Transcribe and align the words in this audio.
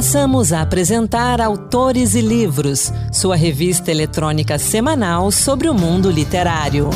Passamos 0.00 0.50
a 0.50 0.62
apresentar 0.62 1.42
Autores 1.42 2.14
e 2.14 2.22
Livros, 2.22 2.90
sua 3.12 3.36
revista 3.36 3.90
eletrônica 3.90 4.58
semanal 4.58 5.30
sobre 5.30 5.68
o 5.68 5.74
mundo 5.74 6.10
literário. 6.10 6.88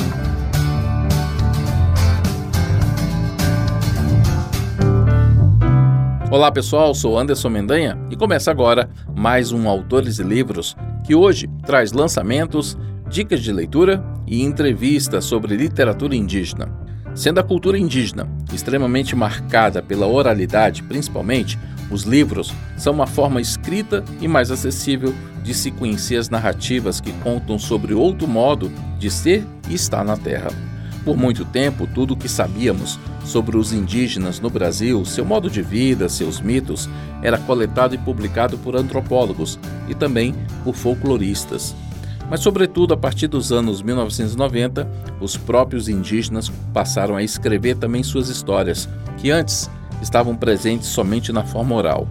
Olá 6.30 6.50
pessoal, 6.50 6.95
sou 6.95 7.18
Anderson 7.18 7.50
Mendanha 7.50 7.98
e 8.11 8.16
começa 8.16 8.50
agora 8.50 8.88
mais 9.14 9.52
um 9.52 9.68
Autores 9.68 10.18
e 10.18 10.23
Livros 10.23 10.75
que 11.05 11.14
hoje 11.14 11.46
traz 11.66 11.93
lançamentos, 11.93 12.75
dicas 13.07 13.43
de 13.43 13.52
leitura 13.52 14.02
e 14.27 14.43
entrevistas 14.43 15.27
sobre 15.27 15.55
literatura 15.55 16.16
indígena. 16.16 16.73
Sendo 17.14 17.39
a 17.39 17.45
cultura 17.45 17.79
indígena 17.79 18.27
extremamente 18.50 19.14
marcada 19.14 19.82
pela 19.82 20.07
oralidade, 20.07 20.82
principalmente, 20.82 21.59
os 21.91 22.02
livros 22.02 22.52
são 22.77 22.93
uma 22.93 23.06
forma 23.06 23.41
escrita 23.41 24.05
e 24.20 24.29
mais 24.29 24.51
acessível 24.51 25.15
de 25.42 25.52
se 25.52 25.70
conhecer 25.70 26.16
as 26.16 26.30
narrativas 26.30 27.01
que 27.01 27.12
contam 27.12 27.59
sobre 27.59 27.92
outro 27.92 28.27
modo 28.27 28.73
de 28.98 29.11
ser 29.11 29.47
e 29.69 29.75
estar 29.75 30.05
na 30.05 30.16
Terra. 30.16 30.51
Por 31.05 31.19
muito 31.19 31.45
tempo, 31.45 31.87
tudo 31.87 32.15
o 32.15 32.16
que 32.16 32.28
sabíamos 32.28 32.98
sobre 33.25 33.59
os 33.59 33.73
indígenas 33.73 34.41
no 34.41 34.48
Brasil, 34.48 35.05
seu 35.05 35.25
modo 35.25 35.51
de 35.51 35.61
vida, 35.61 36.09
seus 36.09 36.41
mitos, 36.41 36.89
era 37.23 37.37
coletado 37.37 37.95
e 37.95 37.98
publicado 37.98 38.56
por 38.56 38.75
antropólogos 38.75 39.59
e 39.87 39.95
também 39.95 40.34
por 40.64 40.75
folcloristas. 40.75 41.75
Mas, 42.30 42.41
sobretudo, 42.41 42.95
a 42.95 42.97
partir 42.97 43.27
dos 43.27 43.53
anos 43.53 43.83
1990, 43.83 44.89
os 45.20 45.37
próprios 45.37 45.91
indígenas 45.91 46.51
passaram 46.73 47.16
a 47.16 47.23
escrever 47.23 47.77
também 47.77 48.03
suas 48.03 48.30
histórias, 48.30 48.89
que 49.19 49.30
antes 49.30 49.70
estavam 50.04 50.36
presentes 50.36 50.86
somente 50.88 51.32
na 51.32 51.42
forma 51.42 51.74
oral. 51.74 52.06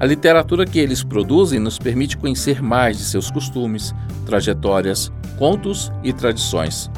A 0.00 0.04
literatura 0.04 0.66
que 0.66 0.78
eles 0.78 1.04
produzem 1.04 1.58
nos 1.60 1.78
permite 1.78 2.16
conhecer 2.16 2.62
mais 2.62 2.98
de 2.98 3.04
seus 3.04 3.30
costumes, 3.30 3.94
trajetórias, 4.26 5.12
contos 5.38 5.92
e 6.02 6.12
tradições. 6.12 6.90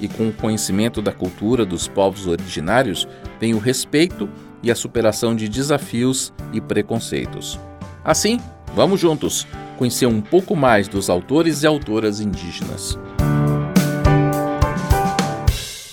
E 0.00 0.06
com 0.06 0.28
o 0.28 0.32
conhecimento 0.32 1.00
da 1.00 1.12
cultura 1.12 1.64
dos 1.64 1.88
povos 1.88 2.26
originários, 2.26 3.08
vem 3.40 3.54
o 3.54 3.58
respeito 3.58 4.28
e 4.62 4.70
a 4.70 4.74
superação 4.74 5.34
de 5.34 5.48
desafios 5.48 6.32
e 6.52 6.60
preconceitos. 6.60 7.58
Assim, 8.04 8.38
vamos 8.74 9.00
juntos 9.00 9.46
conhecer 9.78 10.06
um 10.06 10.20
pouco 10.20 10.54
mais 10.54 10.86
dos 10.86 11.10
autores 11.10 11.62
e 11.62 11.66
autoras 11.66 12.20
indígenas. 12.20 12.98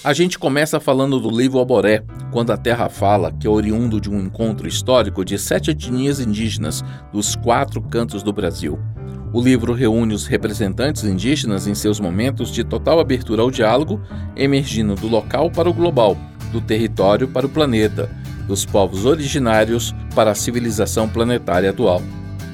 A 0.04 0.14
gente 0.14 0.40
começa 0.40 0.80
falando 0.80 1.20
do 1.20 1.30
livro 1.30 1.60
Oboré, 1.60 2.04
Quando 2.32 2.52
a 2.52 2.58
Terra 2.58 2.90
Fala, 2.90 3.32
que 3.32 3.46
é 3.46 3.50
oriundo 3.50 4.02
de 4.02 4.10
um 4.10 4.20
encontro 4.20 4.68
histórico 4.68 5.24
de 5.24 5.38
sete 5.38 5.70
etnias 5.70 6.20
indígenas 6.20 6.84
dos 7.14 7.36
quatro 7.36 7.80
cantos 7.80 8.24
do 8.24 8.34
Brasil. 8.34 8.80
O 9.32 9.40
livro 9.40 9.74
reúne 9.74 10.16
os 10.16 10.26
representantes 10.26 11.04
indígenas 11.04 11.68
em 11.68 11.76
seus 11.76 12.00
momentos 12.00 12.52
de 12.52 12.64
total 12.64 13.00
abertura 13.00 13.44
ao 13.44 13.52
diálogo, 13.52 14.02
emergindo 14.36 14.96
do 14.96 15.08
local 15.08 15.52
para 15.52 15.70
o 15.70 15.74
global, 15.74 16.18
do 16.52 16.60
território 16.60 17.28
para 17.28 17.46
o 17.46 17.50
planeta, 17.50 18.10
dos 18.48 18.66
povos 18.66 19.06
originários 19.06 19.94
para 20.16 20.32
a 20.32 20.36
civilização 20.36 21.08
planetária 21.08 21.70
atual. 21.70 22.02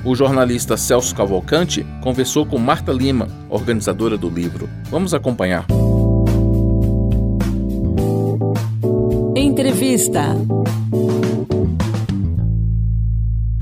O 0.04 0.14
jornalista 0.14 0.76
Celso 0.76 1.16
Cavalcante 1.16 1.88
conversou 2.02 2.46
com 2.46 2.58
Marta 2.58 2.92
Lima, 2.92 3.30
organizadora 3.50 4.18
do 4.18 4.30
livro. 4.30 4.70
Vamos 4.92 5.14
acompanhar. 5.14 5.66
Entrevista. 9.98 10.36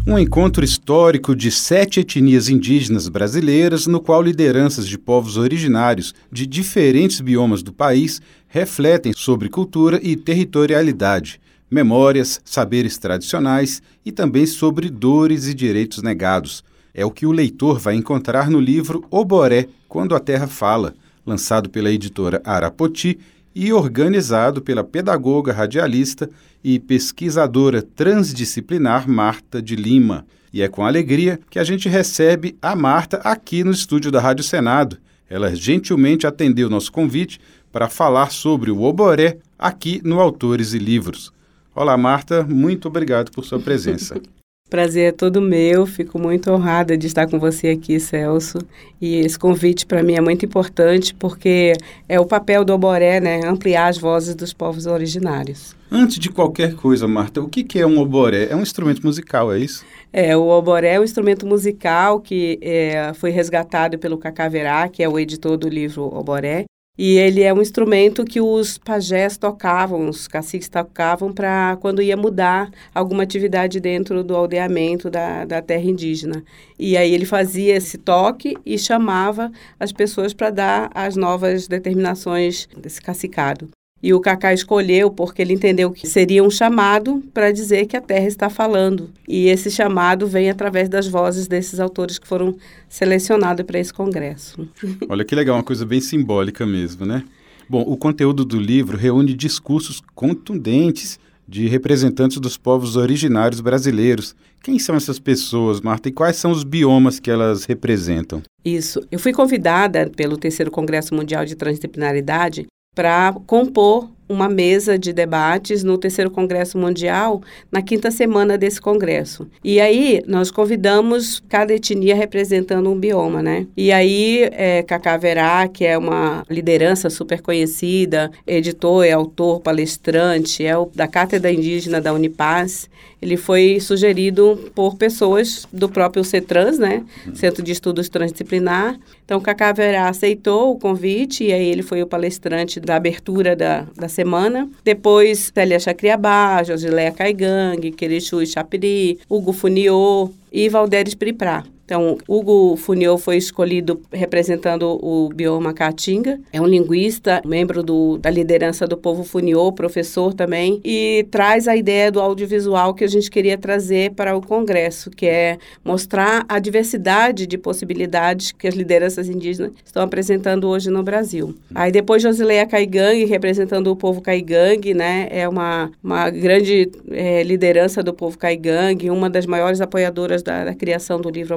Um 0.06 0.20
encontro 0.20 0.66
histórico 0.66 1.34
de 1.34 1.50
sete 1.50 2.02
etnias 2.02 2.50
indígenas 2.50 3.08
brasileiras, 3.08 3.88
no 3.88 4.02
qual 4.02 4.22
lideranças 4.22 4.86
de 4.86 4.98
povos 4.98 5.38
originários 5.38 6.14
de 6.30 6.46
diferentes 6.46 7.22
biomas 7.22 7.64
do 7.64 7.72
país 7.72 8.22
refletem 8.50 9.14
sobre 9.16 9.48
cultura 9.48 9.98
e 10.04 10.18
territorialidade, 10.18 11.40
memórias, 11.72 12.42
saberes 12.44 12.98
tradicionais 12.98 13.82
e 14.06 14.12
também 14.12 14.46
sobre 14.46 14.90
dores 14.90 15.48
e 15.48 15.54
direitos 15.54 16.04
negados. 16.04 16.66
É 16.94 17.06
o 17.06 17.12
que 17.12 17.26
o 17.26 17.32
leitor 17.32 17.80
vai 17.80 17.96
encontrar 17.96 18.50
no 18.50 18.60
livro 18.60 19.06
Oboré, 19.10 19.68
Quando 19.88 20.14
a 20.14 20.20
Terra 20.20 20.48
Fala, 20.48 20.96
lançado 21.26 21.70
pela 21.70 21.92
editora 21.92 22.42
Arapoti 22.44 23.18
e 23.56 23.72
organizado 23.72 24.62
pela 24.62 24.84
pedagoga 24.84 25.54
radialista 25.54 26.30
e 26.62 26.78
pesquisadora 26.78 27.82
transdisciplinar 27.82 29.10
Marta 29.10 29.62
de 29.62 29.78
Lima. 29.78 30.26
E 30.52 30.62
é 30.62 30.68
com 30.68 30.86
alegria 30.86 31.40
que 31.50 31.58
a 31.58 31.64
gente 31.64 31.88
recebe 31.88 32.58
a 32.62 32.76
Marta 32.76 33.18
aqui 33.18 33.64
no 33.64 33.72
estúdio 33.72 34.12
da 34.12 34.20
Rádio 34.20 34.44
Senado. 34.44 34.98
Ela 35.30 35.56
gentilmente 35.56 36.28
atendeu 36.28 36.70
nosso 36.70 36.92
convite 36.92 37.40
para 37.72 37.90
falar 37.90 38.32
sobre 38.32 38.72
o 38.72 38.82
Oboré 38.82 39.38
aqui 39.58 40.02
no 40.04 40.20
Autores 40.20 40.74
e 40.74 40.78
Livros. 40.78 41.32
Olá, 41.74 41.98
Marta, 41.98 42.44
muito 42.44 42.88
obrigado 42.88 43.32
por 43.32 43.44
sua 43.44 43.60
presença. 43.60 44.20
Prazer 44.68 45.10
é 45.10 45.12
todo 45.12 45.40
meu, 45.40 45.86
fico 45.86 46.18
muito 46.18 46.52
honrada 46.52 46.98
de 46.98 47.06
estar 47.06 47.28
com 47.28 47.38
você 47.38 47.70
aqui, 47.70 48.00
Celso. 48.00 48.58
E 49.00 49.18
esse 49.18 49.38
convite 49.38 49.86
para 49.86 50.02
mim 50.02 50.16
é 50.16 50.22
muito 50.22 50.44
importante 50.44 51.14
porque 51.14 51.74
é 52.10 52.20
o 52.20 52.26
papel 52.26 52.66
do 52.66 52.74
oboré, 52.74 53.20
né? 53.20 53.42
Ampliar 53.46 53.90
as 53.90 54.00
vozes 54.00 54.34
dos 54.34 54.54
povos 54.54 54.88
originários. 54.88 55.76
Antes 55.92 56.18
de 56.18 56.30
qualquer 56.30 56.74
coisa, 56.74 57.08
Marta, 57.08 57.42
o 57.42 57.48
que 57.48 57.80
é 57.80 57.86
um 57.86 58.00
oboré? 58.00 58.48
É 58.50 58.56
um 58.56 58.64
instrumento 58.64 59.06
musical, 59.06 59.54
é 59.54 59.60
isso? 59.60 59.86
É, 60.12 60.36
o 60.36 60.48
oboré 60.48 60.96
é 60.96 61.00
um 61.00 61.04
instrumento 61.04 61.46
musical 61.46 62.20
que 62.20 62.58
é, 62.60 63.14
foi 63.14 63.30
resgatado 63.30 64.00
pelo 64.00 64.18
Cacaverá, 64.18 64.90
que 64.90 65.04
é 65.04 65.08
o 65.08 65.20
editor 65.20 65.58
do 65.58 65.70
livro 65.70 66.06
Oboré. 66.06 66.66
E 66.98 67.18
ele 67.18 67.42
é 67.42 67.54
um 67.54 67.62
instrumento 67.62 68.24
que 68.24 68.40
os 68.40 68.78
pajés 68.78 69.38
tocavam, 69.38 70.08
os 70.08 70.28
caciques 70.28 70.70
tocavam 70.70 71.34
para 71.34 71.78
quando 71.82 72.02
ia 72.02 72.16
mudar 72.16 72.72
alguma 72.94 73.24
atividade 73.24 73.82
dentro 73.82 74.24
do 74.24 74.36
aldeamento 74.36 75.10
da, 75.10 75.44
da 75.44 75.62
terra 75.62 75.84
indígena. 75.84 76.44
E 76.80 76.96
aí 76.96 77.14
ele 77.14 77.26
fazia 77.26 77.76
esse 77.76 77.98
toque 77.98 78.56
e 78.66 78.78
chamava 78.78 79.52
as 79.78 79.92
pessoas 79.92 80.34
para 80.34 80.50
dar 80.50 80.90
as 80.96 81.18
novas 81.18 81.68
determinações 81.68 82.68
desse 82.78 83.02
cacicado. 83.02 83.70
E 84.06 84.14
o 84.14 84.20
Cacá 84.20 84.54
escolheu 84.54 85.10
porque 85.10 85.42
ele 85.42 85.52
entendeu 85.52 85.90
que 85.90 86.06
seria 86.06 86.44
um 86.44 86.50
chamado 86.52 87.24
para 87.34 87.52
dizer 87.52 87.88
que 87.88 87.98
a 87.98 88.02
terra 88.02 88.28
está 88.28 88.52
falando. 88.52 89.10
E 89.28 89.48
esse 89.48 89.72
chamado 89.72 90.28
vem 90.28 90.48
através 90.48 90.88
das 90.88 91.08
vozes 91.08 91.48
desses 91.48 91.80
autores 91.80 92.20
que 92.20 92.28
foram 92.28 92.56
selecionados 92.88 93.66
para 93.66 93.80
esse 93.80 93.92
congresso. 93.92 94.70
Olha 95.10 95.26
que 95.26 95.34
legal, 95.34 95.56
uma 95.56 95.64
coisa 95.64 95.88
bem 95.88 96.00
simbólica 96.00 96.68
mesmo, 96.68 97.04
né? 97.04 97.24
Bom, 97.68 97.82
o 97.82 97.98
conteúdo 97.98 98.46
do 98.46 98.60
livro 98.60 98.96
reúne 98.96 99.34
discursos 99.34 100.00
contundentes 100.14 101.20
de 101.48 101.68
representantes 101.68 102.38
dos 102.38 102.58
povos 102.58 102.96
originários 102.98 103.60
brasileiros. 103.60 104.36
Quem 104.62 104.78
são 104.78 104.96
essas 104.96 105.18
pessoas, 105.18 105.82
Marta, 105.82 106.10
e 106.10 106.12
quais 106.12 106.36
são 106.36 106.52
os 106.52 106.64
biomas 106.64 107.20
que 107.20 107.32
elas 107.32 107.66
representam? 107.66 108.44
Isso. 108.64 109.02
Eu 109.12 109.18
fui 109.18 109.34
convidada 109.34 110.12
pelo 110.16 110.38
terceiro 110.38 110.70
Congresso 110.70 111.16
Mundial 111.16 111.44
de 111.44 111.56
Transdisciplinaridade 111.56 112.68
para 112.96 113.36
compor 113.46 114.10
uma 114.28 114.50
mesa 114.50 114.98
de 114.98 115.14
debates 115.14 115.84
no 115.84 115.98
terceiro 115.98 116.32
Congresso 116.32 116.78
Mundial, 116.78 117.42
na 117.72 117.82
quinta 117.82 118.10
semana 118.10 118.58
desse 118.58 118.82
congresso. 118.82 119.48
E 119.64 119.80
aí 119.80 120.22
nós 120.26 120.50
convidamos 120.50 121.42
cada 121.48 121.74
etnia 121.74 122.16
representando 122.16 122.90
um 122.90 123.00
bioma, 123.00 123.42
né? 123.42 123.68
E 123.78 123.92
aí 123.92 124.50
é, 124.52 124.82
Cacá 124.84 125.16
Verá, 125.18 125.68
que 125.68 125.86
é 125.86 125.98
uma 125.98 126.44
liderança 126.50 127.10
super 127.10 127.42
conhecida, 127.42 128.32
editor, 128.48 129.06
é 129.06 129.12
autor, 129.12 129.62
palestrante, 129.62 130.66
é 130.66 130.76
o, 130.76 130.90
da 130.94 131.08
Cátedra 131.08 131.52
Indígena 131.52 132.02
da 132.02 132.14
Unipaz, 132.14 132.90
ele 133.26 133.38
foi 133.38 133.80
sugerido 133.80 134.72
por 134.76 134.96
pessoas 134.96 135.68
do 135.74 135.90
próprio 135.90 136.24
CETRANS, 136.24 136.78
né? 136.78 137.04
Centro 137.34 137.64
de 137.64 137.72
Estudos 137.72 138.08
Transdisciplinar. 138.08 139.00
Então, 139.26 139.42
Cacá 139.42 139.74
Verá 139.74 140.08
aceitou 140.08 140.72
o 140.72 140.80
convite 140.80 141.44
e 141.44 141.52
aí 141.52 141.68
ele 141.68 141.82
foi 141.82 142.04
o 142.04 142.08
palestrante 142.08 142.80
da 142.80 142.96
abertura 142.96 143.56
da, 143.56 143.88
da 143.96 144.08
semana. 144.08 144.70
Depois, 144.84 145.52
Célia 145.52 145.80
Chacriabá, 145.80 146.62
Josileia 146.64 147.12
Caigangue, 147.12 147.92
Querechu 147.92 148.46
Chapiri, 148.46 149.20
Hugo 149.28 149.52
Funiô 149.52 150.30
e 150.52 150.70
Valderes 150.70 151.16
Priprá. 151.16 151.64
Então, 151.86 152.18
Hugo 152.28 152.76
Funiô 152.76 153.16
foi 153.16 153.38
escolhido 153.38 154.02
representando 154.12 155.00
o 155.04 155.30
bioma 155.30 155.72
Caatinga. 155.72 156.40
É 156.52 156.60
um 156.60 156.66
linguista, 156.66 157.42
membro 157.46 157.84
do, 157.84 158.18
da 158.18 158.30
liderança 158.30 158.88
do 158.88 158.98
povo 158.98 159.24
Funiô, 159.24 159.72
professor 159.72 160.34
também, 160.34 160.82
e 160.84 161.28
traz 161.30 161.68
a 161.68 161.76
ideia 161.76 162.12
do 162.12 162.20
audiovisual 162.20 162.96
que 162.96 163.04
a 163.04 163.08
gente 163.08 163.30
queria 163.30 163.56
trazer 163.56 164.12
para 164.14 164.36
o 164.36 164.42
Congresso, 164.42 165.12
que 165.12 165.28
é 165.28 165.60
mostrar 165.84 166.44
a 166.50 166.58
diversidade 166.58 167.46
de 167.46 167.58
possibilidades 167.58 168.52
que 168.52 168.68
as 168.68 168.74
lideranças 168.74 169.30
indígenas 169.30 169.72
estão 169.86 170.02
apresentando 170.02 170.68
hoje 170.68 170.90
no 170.90 171.04
Brasil. 171.04 171.56
Aí 171.74 171.92
depois 171.92 172.24
Josileia 172.24 172.66
Caigangue, 172.66 173.26
representando 173.26 173.92
o 173.92 173.96
povo 173.96 174.22
Caigangue, 174.22 174.96
né? 174.96 175.28
É 175.30 175.48
uma, 175.48 175.92
uma 176.04 176.32
grande 176.32 176.90
é, 177.12 177.44
liderança 177.44 178.02
do 178.02 178.14
povo 178.14 178.40
Caigangue, 178.40 179.12
uma 179.12 179.30
das 179.30 179.46
maiores 179.46 179.82
apoiadoras 179.82 180.42
da, 180.42 180.66
da 180.66 180.74
criação 180.74 181.22
do 181.22 181.30
livro 181.30 181.54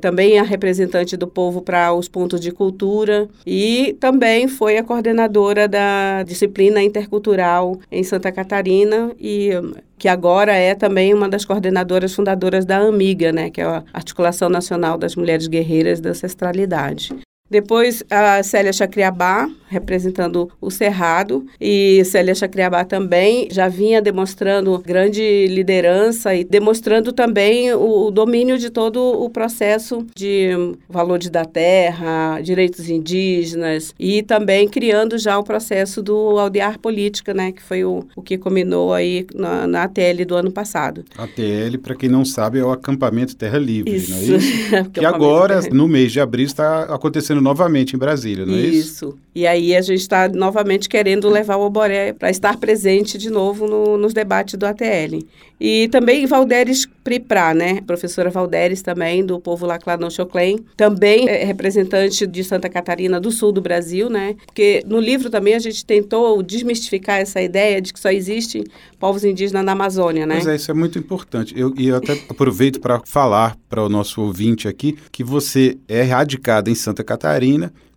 Também 0.00 0.38
a 0.38 0.42
representante 0.42 1.16
do 1.16 1.26
povo 1.26 1.62
para 1.62 1.92
os 1.92 2.08
pontos 2.08 2.40
de 2.40 2.50
cultura 2.50 3.28
e 3.46 3.96
também 4.00 4.48
foi 4.48 4.78
a 4.78 4.84
coordenadora 4.84 5.68
da 5.68 6.22
disciplina 6.22 6.82
intercultural 6.82 7.78
em 7.90 8.02
Santa 8.02 8.30
Catarina 8.32 9.12
e 9.18 9.50
que 9.98 10.08
agora 10.08 10.54
é 10.54 10.74
também 10.74 11.12
uma 11.12 11.28
das 11.28 11.44
coordenadoras 11.44 12.14
fundadoras 12.14 12.64
da 12.64 12.78
AMIGA, 12.78 13.32
né, 13.32 13.50
que 13.50 13.60
é 13.60 13.64
a 13.64 13.82
Articulação 13.92 14.48
Nacional 14.48 14.96
das 14.96 15.16
Mulheres 15.16 15.48
Guerreiras 15.48 16.00
da 16.00 16.10
Ancestralidade. 16.10 17.12
Depois 17.50 18.02
a 18.10 18.42
Célia 18.42 18.72
Chacriabá, 18.72 19.48
representando 19.68 20.50
o 20.60 20.70
Cerrado, 20.70 21.46
e 21.60 22.02
Célia 22.04 22.34
Chacriabá 22.34 22.84
também 22.84 23.48
já 23.50 23.68
vinha 23.68 24.00
demonstrando 24.00 24.78
grande 24.78 25.46
liderança 25.46 26.34
e 26.34 26.44
demonstrando 26.44 27.12
também 27.12 27.72
o, 27.74 28.10
domínio 28.10 28.58
de 28.58 28.70
todo 28.70 28.98
o 28.98 29.28
processo 29.30 30.06
de 30.14 30.50
valores 30.88 31.28
da 31.30 31.44
terra, 31.44 32.40
direitos 32.40 32.88
indígenas 32.88 33.94
e 33.98 34.22
também 34.22 34.66
criando 34.68 35.18
já 35.18 35.38
o 35.38 35.44
processo 35.44 36.02
do 36.02 36.38
aldear 36.38 36.78
política, 36.78 37.34
né, 37.34 37.52
que 37.52 37.62
foi 37.62 37.84
o, 37.84 38.04
o 38.16 38.22
que 38.22 38.38
combinou 38.38 38.92
aí 38.92 39.26
na, 39.34 39.66
na 39.66 39.82
ATL 39.84 40.24
do 40.26 40.34
ano 40.34 40.50
passado. 40.50 41.04
ATL, 41.16 41.78
para 41.82 41.94
quem 41.94 42.08
não 42.08 42.24
sabe, 42.24 42.58
é 42.58 42.64
o 42.64 42.70
acampamento 42.70 43.36
Terra 43.36 43.58
Livre, 43.58 43.94
isso. 43.94 44.10
não 44.10 44.18
é 44.18 44.22
isso? 44.22 44.90
que 44.92 45.04
agora, 45.04 45.60
no 45.70 45.86
mês 45.86 46.12
de 46.12 46.20
abril, 46.20 46.46
está 46.46 46.84
acontecendo 46.84 47.37
novamente 47.40 47.94
em 47.94 47.98
Brasília, 47.98 48.44
não 48.44 48.54
é 48.54 48.60
isso? 48.60 48.78
Isso. 48.78 49.18
E 49.34 49.46
aí 49.46 49.76
a 49.76 49.80
gente 49.80 50.00
está 50.00 50.28
novamente 50.28 50.88
querendo 50.88 51.28
levar 51.28 51.56
o 51.56 51.64
Oboré 51.64 52.12
para 52.12 52.28
estar 52.30 52.56
presente 52.56 53.16
de 53.16 53.30
novo 53.30 53.66
no, 53.66 53.96
nos 53.96 54.12
debates 54.12 54.56
do 54.56 54.66
ATL. 54.66 55.20
E 55.60 55.88
também 55.88 56.26
Valderes 56.26 56.86
Priprá, 57.02 57.54
né? 57.54 57.80
professora 57.80 58.30
Valderes 58.30 58.82
também, 58.82 59.24
do 59.24 59.40
povo 59.40 59.66
Laclanon 59.66 60.10
Choclen, 60.10 60.58
também 60.76 61.28
é 61.28 61.44
representante 61.44 62.26
de 62.26 62.44
Santa 62.44 62.68
Catarina 62.68 63.20
do 63.20 63.30
sul 63.30 63.50
do 63.50 63.60
Brasil, 63.60 64.10
né? 64.10 64.36
Porque 64.44 64.82
no 64.86 65.00
livro 65.00 65.30
também 65.30 65.54
a 65.54 65.58
gente 65.58 65.84
tentou 65.84 66.42
desmistificar 66.42 67.18
essa 67.18 67.40
ideia 67.40 67.80
de 67.80 67.92
que 67.92 67.98
só 67.98 68.10
existe 68.10 68.64
povos 68.98 69.24
indígenas 69.24 69.64
na 69.64 69.72
Amazônia, 69.72 70.26
né? 70.26 70.34
Pois 70.34 70.46
é, 70.46 70.56
isso 70.56 70.70
é 70.70 70.74
muito 70.74 70.98
importante. 70.98 71.54
Eu, 71.56 71.72
e 71.76 71.88
eu 71.88 71.96
até 71.96 72.12
aproveito 72.28 72.80
para 72.80 73.00
falar 73.04 73.56
para 73.68 73.82
o 73.82 73.88
nosso 73.88 74.20
ouvinte 74.20 74.68
aqui 74.68 74.98
que 75.10 75.24
você 75.24 75.78
é 75.88 76.02
radicada 76.02 76.70
em 76.70 76.74
Santa 76.74 77.02
Catarina, 77.02 77.27